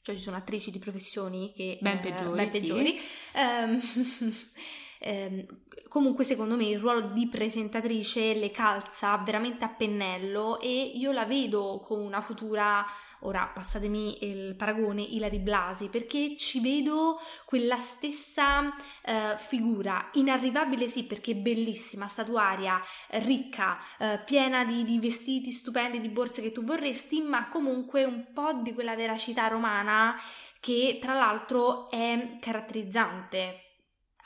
cioè 0.04 0.16
ci 0.16 0.20
sono 0.20 0.36
attrici 0.36 0.70
di 0.70 0.78
professioni 0.78 1.50
che 1.56 1.78
ben 1.80 1.96
eh, 1.96 2.00
peggiori, 2.00 2.36
ben 2.36 2.50
peggiori. 2.50 3.00
Sì. 3.32 3.38
Um, 3.40 4.34
ehm, 5.00 5.46
comunque 5.88 6.24
secondo 6.24 6.56
me 6.56 6.66
il 6.66 6.78
ruolo 6.78 7.08
di 7.08 7.26
presentatrice 7.26 8.34
le 8.34 8.50
calza 8.50 9.16
veramente 9.16 9.64
a 9.64 9.70
pennello 9.70 10.60
e 10.60 10.92
io 10.94 11.10
la 11.10 11.24
vedo 11.24 11.80
con 11.82 12.00
una 12.00 12.20
futura 12.20 12.84
ora 13.24 13.50
passatemi 13.52 14.24
il 14.24 14.54
paragone, 14.54 15.02
Ilari 15.02 15.38
Blasi, 15.38 15.88
perché 15.88 16.36
ci 16.36 16.60
vedo 16.60 17.20
quella 17.44 17.78
stessa 17.78 18.74
eh, 19.02 19.34
figura, 19.36 20.08
inarrivabile 20.12 20.88
sì 20.88 21.04
perché 21.04 21.34
bellissima, 21.34 22.08
statuaria, 22.08 22.80
ricca, 23.10 23.78
eh, 23.98 24.20
piena 24.24 24.64
di, 24.64 24.84
di 24.84 24.98
vestiti 24.98 25.50
stupendi, 25.50 26.00
di 26.00 26.08
borse 26.08 26.42
che 26.42 26.52
tu 26.52 26.64
vorresti, 26.64 27.20
ma 27.20 27.48
comunque 27.48 28.04
un 28.04 28.32
po' 28.32 28.52
di 28.62 28.72
quella 28.72 28.96
veracità 28.96 29.46
romana 29.48 30.16
che 30.60 30.98
tra 31.00 31.12
l'altro 31.14 31.90
è 31.90 32.38
caratterizzante. 32.40 33.60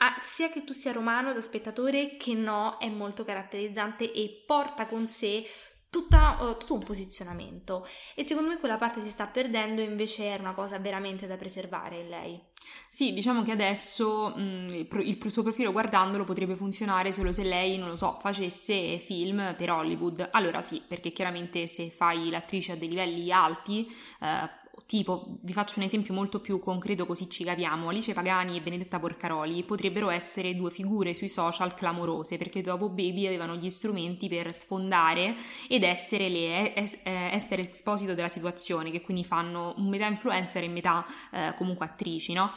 Ah, 0.01 0.15
sia 0.21 0.49
che 0.49 0.63
tu 0.63 0.71
sia 0.71 0.93
romano 0.93 1.33
da 1.33 1.41
spettatore 1.41 2.15
che 2.15 2.33
no, 2.33 2.77
è 2.77 2.87
molto 2.87 3.25
caratterizzante 3.25 4.09
e 4.13 4.43
porta 4.47 4.85
con 4.85 5.09
sé 5.09 5.45
tutta, 5.89 6.37
uh, 6.39 6.57
tutto 6.57 6.75
un 6.75 6.83
posizionamento 6.83 7.87
e 8.15 8.23
secondo 8.23 8.49
me 8.49 8.59
quella 8.59 8.77
parte 8.77 9.01
si 9.01 9.09
sta 9.09 9.25
perdendo 9.27 9.81
invece 9.81 10.25
era 10.25 10.41
una 10.41 10.53
cosa 10.53 10.77
veramente 10.77 11.27
da 11.27 11.35
preservare 11.35 11.97
in 11.97 12.09
lei. 12.09 12.41
Sì, 12.87 13.13
diciamo 13.13 13.43
che 13.43 13.51
adesso 13.51 14.33
mh, 14.35 14.41
mm, 14.41 14.67
il, 14.69 15.17
il, 15.23 15.31
suo 15.31 15.43
profilo 15.43 15.71
guardandolo 15.71 16.23
potrebbe 16.23 16.55
funzionare 16.55 17.11
solo 17.11 17.31
se 17.31 17.43
lei, 17.43 17.77
non 17.77 17.89
lo 17.89 17.95
so, 17.95 18.17
facesse 18.19 18.99
film 18.99 19.55
per 19.57 19.71
Hollywood. 19.71 20.29
Allora 20.31 20.61
sì, 20.61 20.81
perché 20.85 21.11
chiaramente 21.11 21.67
se 21.67 21.89
fai 21.89 22.29
l'attrice 22.29 22.73
a 22.73 22.75
dei 22.75 22.89
livelli 22.89 23.31
alti, 23.31 23.87
eh, 24.21 24.49
Tipo, 24.85 25.37
vi 25.41 25.53
faccio 25.53 25.79
un 25.79 25.85
esempio 25.85 26.13
molto 26.13 26.39
più 26.39 26.59
concreto 26.59 27.05
così 27.05 27.29
ci 27.29 27.43
capiamo, 27.43 27.89
Alice 27.89 28.13
Pagani 28.13 28.57
e 28.57 28.61
Benedetta 28.61 28.99
Porcaroli 28.99 29.63
potrebbero 29.63 30.09
essere 30.09 30.55
due 30.55 30.71
figure 30.71 31.13
sui 31.13 31.29
social 31.29 31.73
clamorose 31.73 32.37
perché 32.37 32.61
dopo 32.61 32.89
Baby 32.89 33.27
avevano 33.27 33.55
gli 33.55 33.69
strumenti 33.69 34.27
per 34.27 34.53
sfondare 34.53 35.35
ed 35.67 35.83
essere, 35.83 36.29
le, 36.29 36.73
eh, 36.73 36.91
essere 37.03 37.69
esposito 37.69 38.13
della 38.13 38.29
situazione, 38.29 38.91
che 38.91 39.01
quindi 39.01 39.23
fanno 39.23 39.73
metà 39.77 40.07
influencer 40.07 40.63
e 40.63 40.67
metà 40.67 41.05
eh, 41.31 41.53
comunque 41.55 41.85
attrici, 41.85 42.33
no? 42.33 42.53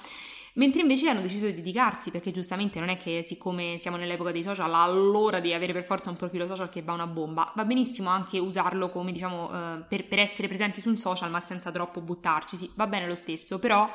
Mentre 0.55 0.83
invece 0.83 1.09
hanno 1.09 1.23
deciso 1.23 1.47
di 1.47 1.55
dedicarsi, 1.55 2.11
perché 2.11 2.31
giustamente 2.31 2.79
non 2.79 2.91
è 2.91 2.99
che 2.99 3.23
siccome 3.23 3.79
siamo 3.79 3.97
nell'epoca 3.97 4.33
dei 4.33 4.43
social, 4.43 4.75
allora 4.75 5.41
devi 5.41 5.55
avere 5.55 5.73
per 5.73 5.85
forza 5.85 6.11
un 6.11 6.17
profilo 6.17 6.47
social 6.47 6.69
che 6.69 6.83
va 6.83 6.93
una 6.93 7.07
bomba. 7.07 7.51
Va 7.57 7.65
benissimo 7.65 8.11
anche 8.11 8.39
usarlo 8.39 8.91
come, 8.91 9.13
diciamo, 9.13 9.51
eh, 9.51 9.85
per, 9.89 10.07
per 10.07 10.19
essere 10.19 10.49
presenti 10.49 10.83
su 10.83 10.91
un 10.91 10.99
social, 10.99 11.31
ma 11.31 11.41
senza 11.41 11.71
troppo 11.71 12.03
buttarci. 12.03 12.59
Sì, 12.59 12.71
va 12.75 12.87
bene 12.87 13.07
lo 13.07 13.15
stesso, 13.15 13.59
però 13.59 13.89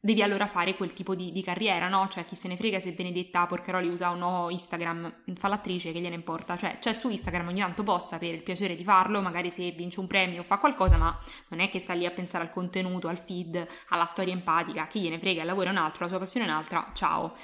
devi 0.00 0.22
allora 0.22 0.46
fare 0.46 0.74
quel 0.74 0.94
tipo 0.94 1.14
di, 1.14 1.30
di, 1.30 1.42
carriera, 1.42 1.88
no? 1.88 2.08
Cioè, 2.08 2.24
chi 2.24 2.34
se 2.34 2.48
ne 2.48 2.56
frega 2.56 2.80
se 2.80 2.92
Benedetta 2.92 3.46
Porcaroli 3.46 3.88
usa 3.88 4.10
o 4.10 4.14
no 4.14 4.48
Instagram, 4.48 5.22
fa 5.34 5.48
l'attrice, 5.48 5.92
che 5.92 6.00
gliene 6.00 6.14
importa? 6.14 6.56
Cioè, 6.56 6.78
c'è 6.78 6.94
su 6.94 7.10
Instagram 7.10 7.48
ogni 7.48 7.60
tanto 7.60 7.82
posta 7.82 8.18
per 8.18 8.32
il 8.32 8.42
piacere 8.42 8.76
di 8.76 8.82
farlo, 8.82 9.20
magari 9.20 9.50
se 9.50 9.70
vince 9.72 10.00
un 10.00 10.06
premio 10.06 10.40
o 10.40 10.42
fa 10.42 10.58
qualcosa, 10.58 10.96
ma 10.96 11.16
non 11.48 11.60
è 11.60 11.68
che 11.68 11.78
sta 11.78 11.92
lì 11.92 12.06
a 12.06 12.10
pensare 12.10 12.44
al 12.44 12.50
contenuto, 12.50 13.08
al 13.08 13.18
feed, 13.18 13.66
alla 13.90 14.06
storia 14.06 14.32
empatica, 14.32 14.86
chi 14.86 15.00
gliene 15.00 15.18
frega, 15.18 15.42
il 15.42 15.46
lavoro 15.46 15.68
è 15.68 15.72
un 15.72 15.78
altro, 15.78 16.04
la 16.04 16.10
sua 16.10 16.18
passione 16.18 16.46
è 16.46 16.48
un'altra, 16.48 16.90
ciao. 16.94 17.36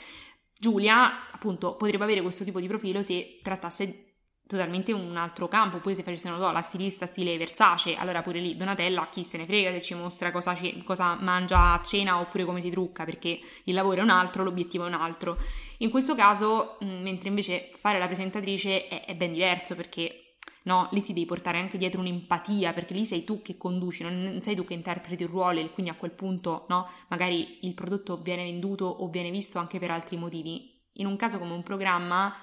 Giulia, 0.59 1.31
appunto, 1.33 1.77
potrebbe 1.77 2.05
avere 2.05 2.23
questo 2.23 2.43
tipo 2.43 2.61
di 2.61 2.67
profilo 2.67 3.03
se 3.03 3.41
trattasse 3.43 4.06
totalmente 4.47 4.93
un 4.93 5.17
altro 5.17 5.49
campo. 5.49 5.79
Poi 5.79 5.95
se 5.95 6.03
facessero 6.03 6.37
no, 6.37 6.53
la 6.53 6.61
stilista 6.61 7.07
stile 7.07 7.37
Versace, 7.37 7.97
allora 7.97 8.23
pure 8.23 8.41
lì 8.41 8.57
Donatella 8.57 9.09
chi 9.11 9.25
se 9.25 9.39
ne 9.39 9.45
frega 9.45 9.73
se 9.73 9.81
ci 9.81 9.95
mostra 9.95 10.31
cosa, 10.31 10.55
ce- 10.55 10.83
cosa, 10.85 11.15
mangia 11.15 11.73
a 11.73 11.83
cena 11.83 12.21
oppure 12.21 12.45
come 12.45 12.61
si 12.61 12.71
trucca, 12.71 13.05
perché 13.05 13.41
il 13.65 13.75
lavoro 13.75 14.01
è 14.01 14.03
un 14.03 14.11
altro, 14.11 14.45
l'obiettivo 14.45 14.85
è 14.85 14.89
un 14.89 14.95
altro. 14.95 15.39
In 15.79 15.91
questo 15.91 16.15
caso, 16.15 16.77
mh, 16.81 16.87
mentre 16.87 17.29
invece 17.29 17.71
fare 17.77 17.99
la 17.99 18.07
presentatrice 18.07 18.89
è, 18.89 19.05
è 19.05 19.15
ben 19.15 19.33
diverso 19.33 19.75
perché 19.75 20.21
no? 20.67 20.89
Lì 20.93 21.03
ti 21.03 21.13
devi 21.13 21.27
portare 21.27 21.59
anche 21.59 21.79
dietro 21.79 22.01
un'empatia, 22.01 22.73
perché 22.73 22.95
lì 22.95 23.05
sei 23.05 23.25
tu 23.25 23.41
che 23.43 23.57
conduci, 23.57 24.03
non 24.03 24.41
sei 24.41 24.55
tu 24.55 24.65
che 24.65 24.75
interpreti 24.75 25.25
un 25.25 25.31
ruolo 25.31 25.61
e 25.61 25.71
quindi 25.71 25.91
a 25.91 25.95
quel 25.95 26.11
punto, 26.13 26.67
no? 26.69 26.89
Magari 27.09 27.59
il 27.63 27.75
prodotto 27.75 28.19
viene 28.19 28.45
venduto 28.45 28.85
o 28.85 29.09
viene 29.09 29.31
visto 29.31 29.59
anche 29.59 29.79
per 29.79 29.91
altri 29.91 30.17
motivi. 30.17 30.75
In 30.95 31.07
un 31.07 31.17
caso 31.17 31.39
come 31.39 31.53
un 31.53 31.63
programma, 31.63 32.35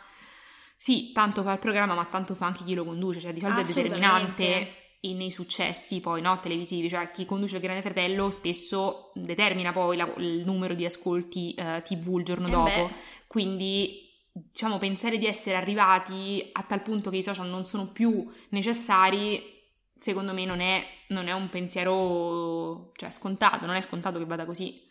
sì, 0.84 1.14
tanto 1.14 1.44
fa 1.44 1.54
il 1.54 1.60
programma, 1.60 1.94
ma 1.94 2.04
tanto 2.04 2.36
fa 2.36 2.48
anche 2.48 2.66
chi 2.66 2.74
lo 2.74 2.84
conduce, 2.84 3.22
cioè 3.22 3.32
di 3.32 3.40
solito 3.40 3.62
è 3.62 3.64
determinante 3.64 4.98
nei 5.00 5.32
successi 5.32 6.02
poi 6.02 6.20
no, 6.20 6.38
televisivi, 6.42 6.90
cioè 6.90 7.10
chi 7.12 7.26
conduce 7.26 7.56
il 7.56 7.62
Grande 7.62 7.82
Fratello 7.82 8.30
spesso 8.30 9.12
determina 9.14 9.72
poi 9.72 9.96
la, 9.96 10.14
il 10.18 10.44
numero 10.44 10.76
di 10.76 10.84
ascolti 10.84 11.56
uh, 11.58 11.82
TV 11.84 12.18
il 12.18 12.26
giorno 12.26 12.48
eh 12.48 12.52
dopo, 12.52 12.88
beh. 12.88 12.94
quindi 13.28 14.12
diciamo, 14.30 14.78
pensare 14.78 15.18
di 15.18 15.26
essere 15.26 15.56
arrivati 15.56 16.50
a 16.52 16.64
tal 16.64 16.82
punto 16.82 17.10
che 17.10 17.16
i 17.16 17.24
social 17.24 17.48
non 17.48 17.64
sono 17.64 17.88
più 17.88 18.30
necessari, 18.50 19.42
secondo 19.98 20.34
me 20.34 20.44
non 20.44 20.60
è, 20.60 20.86
non 21.08 21.30
è 21.30 21.32
un 21.32 21.48
pensiero 21.48 22.92
cioè, 22.98 23.10
scontato, 23.10 23.66
non 23.66 23.76
è 23.76 23.82
scontato 23.82 24.20
che 24.20 24.26
vada 24.26 24.44
così. 24.44 24.84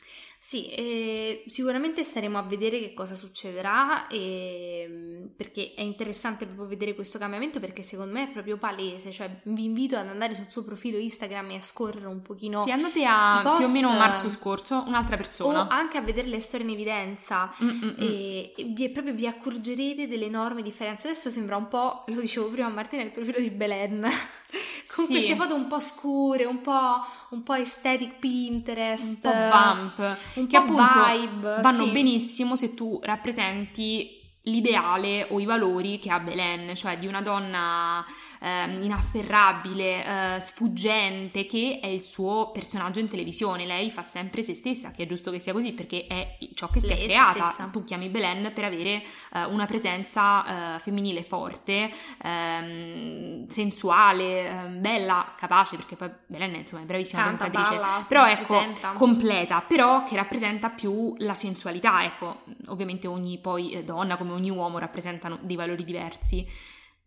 Sì, 0.45 0.67
eh, 0.71 1.45
sicuramente 1.47 2.03
staremo 2.03 2.37
a 2.37 2.43
vedere 2.43 2.81
che 2.81 2.95
cosa 2.95 3.15
succederà 3.15 4.09
eh, 4.09 5.31
perché 5.37 5.73
è 5.77 5.83
interessante 5.83 6.47
proprio 6.47 6.67
vedere 6.67 6.97
questo 6.97 7.17
cambiamento 7.17 7.61
perché 7.61 7.85
secondo 7.85 8.13
me 8.15 8.25
è 8.25 8.29
proprio 8.29 8.57
palese, 8.57 9.13
cioè 9.13 9.31
vi 9.45 9.63
invito 9.63 9.97
ad 9.97 10.09
andare 10.09 10.35
sul 10.35 10.51
suo 10.51 10.65
profilo 10.65 10.99
Instagram 10.99 11.53
e 11.53 11.55
a 11.55 11.61
scorrere 11.61 12.07
un 12.07 12.23
pochino. 12.23 12.61
Sì, 12.63 12.73
andate 12.73 13.05
a 13.07 13.55
più 13.57 13.67
o 13.67 13.71
meno 13.71 13.93
marzo 13.93 14.29
scorso, 14.29 14.83
un'altra 14.85 15.17
persona. 15.17 15.63
O 15.63 15.69
anche 15.69 15.97
a 15.97 16.03
vedere 16.03 16.27
le 16.27 16.41
storie 16.41 16.67
in 16.67 16.73
evidenza 16.73 17.55
e, 17.97 18.53
e, 18.57 18.65
vi, 18.65 18.91
proprio 18.91 19.15
vi 19.15 19.29
accorgerete 19.29 20.09
delle 20.09 20.25
enormi 20.25 20.63
differenze. 20.63 21.11
Adesso 21.11 21.31
sembra 21.31 21.55
un 21.55 21.69
po', 21.69 22.03
lo 22.09 22.21
dicevo 22.21 22.49
prima 22.49 22.67
a 22.67 22.71
Martina, 22.71 23.03
il 23.03 23.13
profilo 23.13 23.39
di 23.39 23.51
Belen. 23.51 24.11
con 24.95 25.07
sì. 25.07 25.13
queste 25.13 25.37
foto 25.37 25.55
un 25.55 25.67
po' 25.67 25.81
scure, 25.81 26.45
un 26.45 26.61
po', 26.61 27.05
un 27.31 27.43
po' 27.43 27.53
aesthetic 27.53 28.19
Pinterest, 28.19 29.05
un 29.05 29.21
po' 29.21 29.31
vamp, 29.31 30.19
un 30.35 30.47
che 30.47 30.61
po' 30.61 30.65
appunto 30.65 31.05
vibe, 31.11 31.61
vanno 31.61 31.85
sì. 31.85 31.91
benissimo 31.91 32.57
se 32.57 32.75
tu 32.75 32.99
rappresenti 33.03 34.21
l'ideale 34.43 35.27
o 35.31 35.41
i 35.41 35.45
valori 35.45 35.99
che 35.99 36.11
ha 36.11 36.19
Belen, 36.19 36.75
cioè 36.75 36.99
di 36.99 37.07
una 37.07 37.21
donna 37.21 38.05
eh, 38.43 38.85
inafferrabile, 38.85 40.35
eh, 40.37 40.41
sfuggente, 40.41 41.47
che 41.47 41.79
è 41.81 41.87
il 41.87 42.05
suo 42.05 42.51
personaggio 42.51 42.99
in 42.99 43.09
televisione. 43.09 43.65
Lei 43.65 43.91
fa 43.91 44.03
sempre 44.03 44.43
se 44.43 44.55
stessa, 44.55 44.91
che 44.91 45.05
è 45.05 45.07
giusto 45.07 45.31
che 45.31 45.39
sia 45.39 45.53
così 45.53 45.73
perché 45.73 46.07
è 46.09 46.37
ciò 46.55 46.69
che 46.69 46.81
si 46.81 46.89
Lei 46.89 47.05
è 47.05 47.09
creata. 47.09 47.69
Tu 47.71 47.85
chiami 47.85 48.09
Belen 48.09 48.51
per 48.53 48.65
avere 48.65 49.03
eh, 49.33 49.45
una 49.45 49.67
presenza 49.67 50.75
eh, 50.75 50.79
femminile 50.81 51.23
forte, 51.23 51.91
ehm, 52.23 53.47
sensuale, 53.47 54.49
ehm, 54.49 54.81
bella, 54.81 55.35
capace, 55.37 55.77
perché 55.77 55.95
poi 55.95 56.11
Belen 56.27 56.55
insomma, 56.57 56.83
è 56.83 56.85
bravissima 56.85 57.23
Canta, 57.23 57.45
cantatrice, 57.45 57.81
balla, 57.81 58.05
però 58.09 58.27
ecco, 58.27 58.57
presenta. 58.59 58.93
completa, 58.93 59.61
però 59.61 60.05
che 60.05 60.17
rappresenta 60.17 60.71
più 60.71 61.15
la 61.19 61.35
sensualità. 61.35 62.05
Ecco, 62.05 62.43
ovviamente 62.69 63.07
ogni 63.07 63.39
poi 63.39 63.71
eh, 63.71 63.85
donna 63.85 64.17
come 64.17 64.33
ogni 64.33 64.51
uomo 64.51 64.79
rappresentano 64.79 65.39
dei 65.43 65.57
valori 65.57 65.85
diversi. 65.85 66.47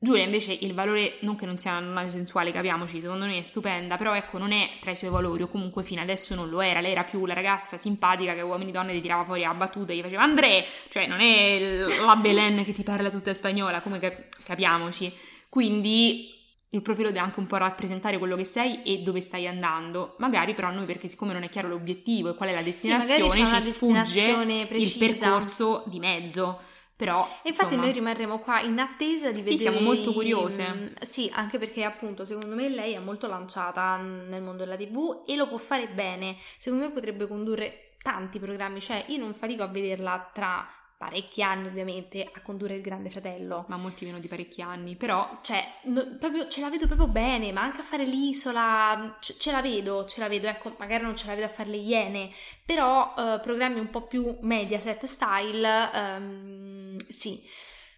Giulia 0.05 0.23
invece 0.23 0.57
il 0.57 0.73
valore, 0.73 1.17
non 1.21 1.35
che 1.35 1.45
non 1.45 1.57
sia 1.57 1.77
una 1.77 2.07
sensuale, 2.07 2.51
capiamoci, 2.51 3.01
secondo 3.01 3.25
noi 3.25 3.39
è 3.39 3.41
stupenda, 3.41 3.97
però 3.97 4.15
ecco 4.15 4.37
non 4.37 4.53
è 4.53 4.69
tra 4.79 4.91
i 4.91 4.95
suoi 4.95 5.09
valori 5.09 5.43
o 5.43 5.47
comunque 5.47 5.83
fino 5.83 6.01
adesso 6.01 6.35
non 6.35 6.49
lo 6.49 6.61
era, 6.61 6.79
lei 6.79 6.91
era 6.91 7.03
più 7.03 7.25
la 7.25 7.33
ragazza 7.33 7.77
simpatica 7.77 8.33
che 8.33 8.41
uomini 8.41 8.69
e 8.69 8.73
donne 8.73 8.93
ti 8.93 9.01
tirava 9.01 9.25
fuori 9.25 9.43
a 9.43 9.53
battuta 9.53 9.91
e 9.91 9.97
gli 9.97 10.01
faceva 10.01 10.21
André, 10.21 10.65
cioè 10.89 11.07
non 11.07 11.19
è 11.19 11.85
la 12.05 12.15
Belen 12.15 12.63
che 12.63 12.71
ti 12.71 12.83
parla 12.83 13.09
tutta 13.09 13.33
spagnola, 13.33 13.81
come 13.81 13.99
capiamoci. 14.45 15.11
Quindi 15.49 16.31
il 16.69 16.81
profilo 16.81 17.07
deve 17.07 17.19
anche 17.19 17.39
un 17.39 17.45
po' 17.45 17.57
rappresentare 17.57 18.17
quello 18.17 18.35
che 18.35 18.43
sei 18.43 18.83
e 18.83 18.99
dove 18.99 19.21
stai 19.21 19.47
andando. 19.47 20.15
Magari 20.19 20.53
però 20.53 20.67
a 20.67 20.71
noi, 20.71 20.85
perché 20.85 21.07
siccome 21.07 21.33
non 21.33 21.43
è 21.43 21.49
chiaro 21.49 21.69
l'obiettivo 21.69 22.29
e 22.29 22.35
qual 22.35 22.49
è 22.49 22.53
la 22.53 22.61
destinazione, 22.61 23.45
sì, 23.45 23.45
ci 23.45 23.61
sfugge 23.61 24.67
il 24.71 24.95
percorso 24.97 25.83
di 25.87 25.99
mezzo. 25.99 26.59
Però, 26.97 27.27
e 27.43 27.49
infatti 27.49 27.73
insomma, 27.73 27.83
noi 27.83 27.93
rimarremo 27.93 28.39
qua 28.39 28.61
in 28.61 28.79
attesa 28.79 29.27
di 29.29 29.39
vedere. 29.39 29.57
Sì, 29.57 29.61
siamo 29.61 29.81
molto 29.81 30.13
curiose. 30.13 30.93
Sì, 31.01 31.29
anche 31.33 31.57
perché 31.57 31.83
appunto 31.83 32.23
secondo 32.23 32.55
me 32.55 32.69
lei 32.69 32.93
è 32.93 32.99
molto 32.99 33.27
lanciata 33.27 33.97
nel 33.97 34.41
mondo 34.41 34.63
della 34.63 34.77
TV 34.77 35.23
e 35.27 35.35
lo 35.35 35.47
può 35.47 35.57
fare 35.57 35.89
bene. 35.89 36.37
Secondo 36.57 36.85
me 36.85 36.91
potrebbe 36.91 37.27
condurre 37.27 37.95
tanti 38.01 38.39
programmi, 38.39 38.79
cioè 38.79 39.03
io 39.07 39.17
non 39.17 39.33
fatico 39.33 39.63
a 39.63 39.67
vederla 39.67 40.29
tra 40.33 40.65
parecchi 40.97 41.43
anni 41.43 41.67
ovviamente 41.67 42.29
a 42.31 42.41
condurre 42.41 42.75
il 42.75 42.81
Grande 42.81 43.09
Fratello. 43.09 43.65
Ma 43.67 43.77
molti 43.77 44.05
meno 44.05 44.19
di 44.19 44.27
parecchi 44.27 44.61
anni, 44.61 44.95
però... 44.95 45.39
Cioè, 45.41 45.63
no, 45.83 46.15
proprio, 46.19 46.47
ce 46.47 46.61
la 46.61 46.69
vedo 46.69 46.87
proprio 46.87 47.07
bene, 47.07 47.51
ma 47.51 47.61
anche 47.61 47.81
a 47.81 47.83
fare 47.83 48.05
l'isola, 48.05 49.17
ce, 49.19 49.35
ce, 49.37 49.51
la 49.51 49.61
vedo, 49.61 50.05
ce 50.05 50.19
la 50.19 50.27
vedo, 50.27 50.47
ecco, 50.47 50.73
magari 50.77 51.03
non 51.03 51.15
ce 51.15 51.27
la 51.27 51.35
vedo 51.35 51.45
a 51.45 51.49
fare 51.49 51.69
le 51.69 51.77
Iene, 51.77 52.31
però 52.65 53.13
uh, 53.15 53.39
programmi 53.41 53.79
un 53.79 53.89
po' 53.89 54.07
più 54.07 54.37
Mediaset 54.41 55.05
style, 55.05 55.89
um, 55.93 56.97
sì. 56.97 57.39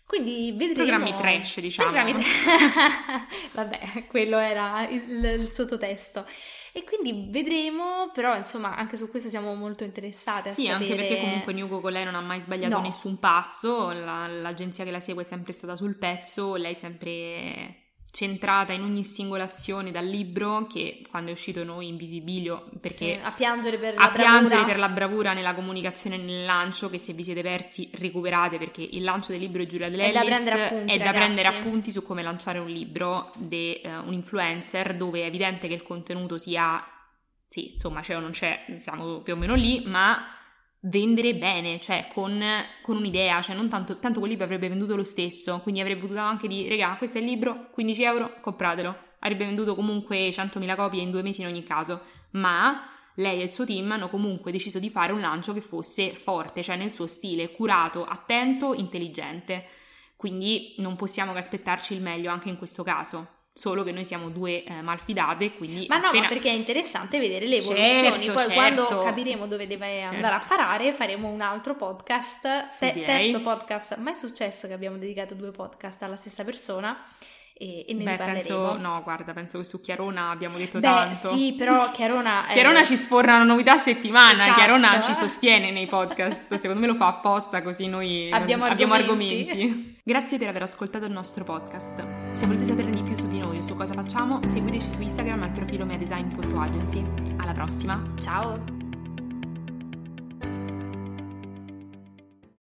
Quindi 0.05 0.53
vedremo... 0.55 1.03
Programmi 1.03 1.15
trash, 1.15 1.59
diciamo. 1.59 1.91
Programmi 1.91 2.13
trash. 2.13 3.51
Vabbè, 3.53 4.05
quello 4.07 4.37
era 4.37 4.87
il, 4.87 5.23
il 5.39 5.51
sottotesto. 5.51 6.25
E 6.77 6.83
quindi 6.83 7.31
vedremo, 7.31 8.11
però 8.13 8.37
insomma 8.37 8.75
anche 8.75 8.97
su 8.97 9.09
questo 9.09 9.29
siamo 9.29 9.55
molto 9.55 9.83
interessate. 9.83 10.51
sì, 10.51 10.65
sapere... 10.65 10.83
anche 10.83 10.95
perché 10.95 11.19
comunque 11.19 11.51
Nugo 11.51 11.79
con 11.79 11.91
lei 11.91 12.05
non 12.05 12.13
ha 12.13 12.21
mai 12.21 12.39
sbagliato 12.39 12.75
no. 12.75 12.81
nessun 12.83 13.17
passo, 13.17 13.89
la, 13.89 14.27
l'agenzia 14.27 14.83
che 14.83 14.91
la 14.91 14.99
segue 14.99 15.23
è 15.23 15.25
sempre 15.25 15.53
stata 15.53 15.75
sul 15.75 15.97
pezzo, 15.97 16.53
lei 16.53 16.75
sempre 16.75 17.86
centrata 18.11 18.73
in 18.73 18.81
ogni 18.81 19.03
singola 19.03 19.43
azione 19.43 19.91
dal 19.91 20.05
libro 20.05 20.65
che 20.67 21.01
quando 21.09 21.29
è 21.29 21.33
uscito 21.33 21.63
noi 21.63 21.87
in 21.87 21.97
visibilio 21.97 22.69
perché 22.79 23.15
sì, 23.15 23.19
a 23.21 23.31
piangere 23.31 23.77
per 23.77 23.95
la 23.95 24.01
a 24.01 24.11
bravura. 24.11 24.29
piangere 24.29 24.63
per 24.63 24.79
la 24.79 24.89
bravura 24.89 25.33
nella 25.33 25.53
comunicazione 25.53 26.15
e 26.15 26.19
nel 26.19 26.45
lancio 26.45 26.89
che 26.89 26.97
se 26.97 27.13
vi 27.13 27.23
siete 27.23 27.41
persi 27.41 27.89
recuperate 27.95 28.57
perché 28.57 28.81
il 28.81 29.03
lancio 29.03 29.31
del 29.31 29.41
libro 29.41 29.59
di 29.59 29.67
Giulia 29.67 29.89
Dell'Ellis 29.89 30.15
è 30.15 30.23
da 30.23 30.25
prendere 30.25 30.63
appunti, 30.63 30.93
è 30.93 30.97
da 30.97 31.11
prendere 31.11 31.47
appunti 31.47 31.91
su 31.91 32.01
come 32.01 32.23
lanciare 32.23 32.59
un 32.59 32.69
libro 32.69 33.31
di 33.35 33.79
uh, 33.83 34.07
un 34.07 34.13
influencer 34.13 34.95
dove 34.95 35.21
è 35.21 35.25
evidente 35.25 35.67
che 35.67 35.73
il 35.73 35.83
contenuto 35.83 36.37
sia 36.37 36.83
sì 37.47 37.73
insomma 37.73 38.01
c'è 38.01 38.15
o 38.15 38.19
non 38.19 38.31
c'è 38.31 38.77
siamo 38.77 39.19
più 39.19 39.33
o 39.33 39.35
meno 39.35 39.55
lì 39.55 39.83
ma 39.85 40.36
vendere 40.81 41.35
bene, 41.35 41.79
cioè 41.79 42.07
con, 42.13 42.43
con 42.81 42.97
un'idea, 42.97 43.41
cioè 43.41 43.55
non 43.55 43.69
tanto, 43.69 43.97
tanto 43.97 44.19
quel 44.19 44.31
libro 44.31 44.45
avrebbe 44.45 44.69
venduto 44.69 44.95
lo 44.95 45.03
stesso, 45.03 45.59
quindi 45.59 45.81
avrebbe 45.81 46.01
potuto 46.01 46.19
anche 46.19 46.47
dire, 46.47 46.69
regà, 46.69 46.95
questo 46.97 47.17
è 47.17 47.21
il 47.21 47.27
libro, 47.27 47.69
15 47.71 48.03
euro, 48.03 48.39
compratelo. 48.41 49.05
Avrebbe 49.19 49.45
venduto 49.45 49.75
comunque 49.75 50.29
100.000 50.29 50.75
copie 50.75 51.01
in 51.01 51.11
due 51.11 51.23
mesi 51.23 51.41
in 51.41 51.47
ogni 51.47 51.63
caso, 51.63 52.01
ma 52.31 52.89
lei 53.15 53.41
e 53.41 53.45
il 53.45 53.51
suo 53.51 53.65
team 53.65 53.91
hanno 53.91 54.09
comunque 54.09 54.51
deciso 54.51 54.77
di 54.77 54.89
fare 54.89 55.11
un 55.11 55.21
lancio 55.21 55.53
che 55.53 55.61
fosse 55.61 56.13
forte, 56.13 56.61
cioè 56.61 56.75
nel 56.75 56.91
suo 56.91 57.07
stile, 57.07 57.51
curato, 57.51 58.05
attento, 58.05 58.73
intelligente. 58.73 59.65
Quindi 60.15 60.75
non 60.77 60.95
possiamo 60.95 61.33
che 61.33 61.39
aspettarci 61.39 61.93
il 61.95 62.01
meglio 62.01 62.31
anche 62.31 62.49
in 62.49 62.57
questo 62.57 62.83
caso 62.83 63.36
solo 63.57 63.81
che 63.81 63.91
noi 63.91 64.05
siamo 64.05 64.29
due 64.29 64.63
eh, 64.63 64.81
malfidate, 64.83 65.53
quindi... 65.53 65.87
Ma 65.89 65.97
no, 65.97 66.07
appena... 66.07 66.23
ma 66.23 66.29
perché 66.29 66.49
è 66.49 66.53
interessante 66.53 67.19
vedere 67.19 67.47
le 67.47 67.55
evoluzioni, 67.57 68.25
certo, 68.25 68.33
poi 68.33 68.43
certo. 68.43 68.53
quando 68.53 68.85
capiremo 69.03 69.47
dove 69.47 69.65
deve 69.65 70.01
certo. 70.01 70.13
andare 70.13 70.35
a 70.35 70.43
parare 70.47 70.93
faremo 70.93 71.27
un 71.27 71.41
altro 71.41 71.75
podcast, 71.75 72.69
sì, 72.69 72.93
te- 72.93 73.03
terzo 73.03 73.41
podcast, 73.41 73.97
mai 73.97 74.13
successo 74.13 74.67
che 74.67 74.73
abbiamo 74.73 74.97
dedicato 74.97 75.33
due 75.33 75.49
podcast 75.49 76.03
alla 76.03 76.17
stessa 76.17 76.43
persona 76.43 77.03
e, 77.55 77.83
e 77.87 77.93
ne 77.95 78.03
Beh, 78.03 78.17
penso, 78.17 78.77
no, 78.77 79.01
guarda, 79.01 79.33
penso 79.33 79.57
che 79.57 79.63
su 79.63 79.81
Chiarona 79.81 80.29
abbiamo 80.29 80.57
detto 80.57 80.77
Beh, 80.77 80.85
tanto. 80.85 81.35
Sì, 81.35 81.55
però 81.57 81.89
Chiarona... 81.89 82.45
Chiarona 82.53 82.81
è... 82.81 82.85
ci 82.85 82.95
sforna 82.95 83.37
una 83.37 83.43
novità 83.43 83.73
a 83.73 83.77
settimana, 83.77 84.43
esatto. 84.43 84.53
Chiarona 84.53 84.99
ci 84.99 85.15
sostiene 85.15 85.71
nei 85.71 85.87
podcast, 85.87 86.53
secondo 86.53 86.79
me 86.79 86.85
lo 86.85 86.93
fa 86.93 87.07
apposta 87.07 87.63
così 87.63 87.87
noi 87.87 88.29
abbiamo, 88.31 88.65
abbiamo 88.65 88.93
argomenti. 88.93 89.49
argomenti. 89.49 89.96
Grazie 90.07 90.37
per 90.37 90.47
aver 90.47 90.61
ascoltato 90.61 91.03
il 91.03 91.11
nostro 91.11 91.43
podcast. 91.43 92.31
Se 92.31 92.45
volete 92.45 92.65
sapere 92.65 92.91
di 92.91 93.03
più 93.03 93.13
su 93.17 93.27
di 93.27 93.39
noi 93.39 93.57
o 93.57 93.61
su 93.61 93.75
cosa 93.75 93.93
facciamo, 93.93 94.39
seguiteci 94.47 94.89
su 94.89 95.01
Instagram 95.01 95.43
al 95.43 95.51
profilo 95.51 95.83
meadesign.agency. 95.83 97.05
Alla 97.35 97.51
prossima, 97.51 98.13
ciao! 98.17 98.76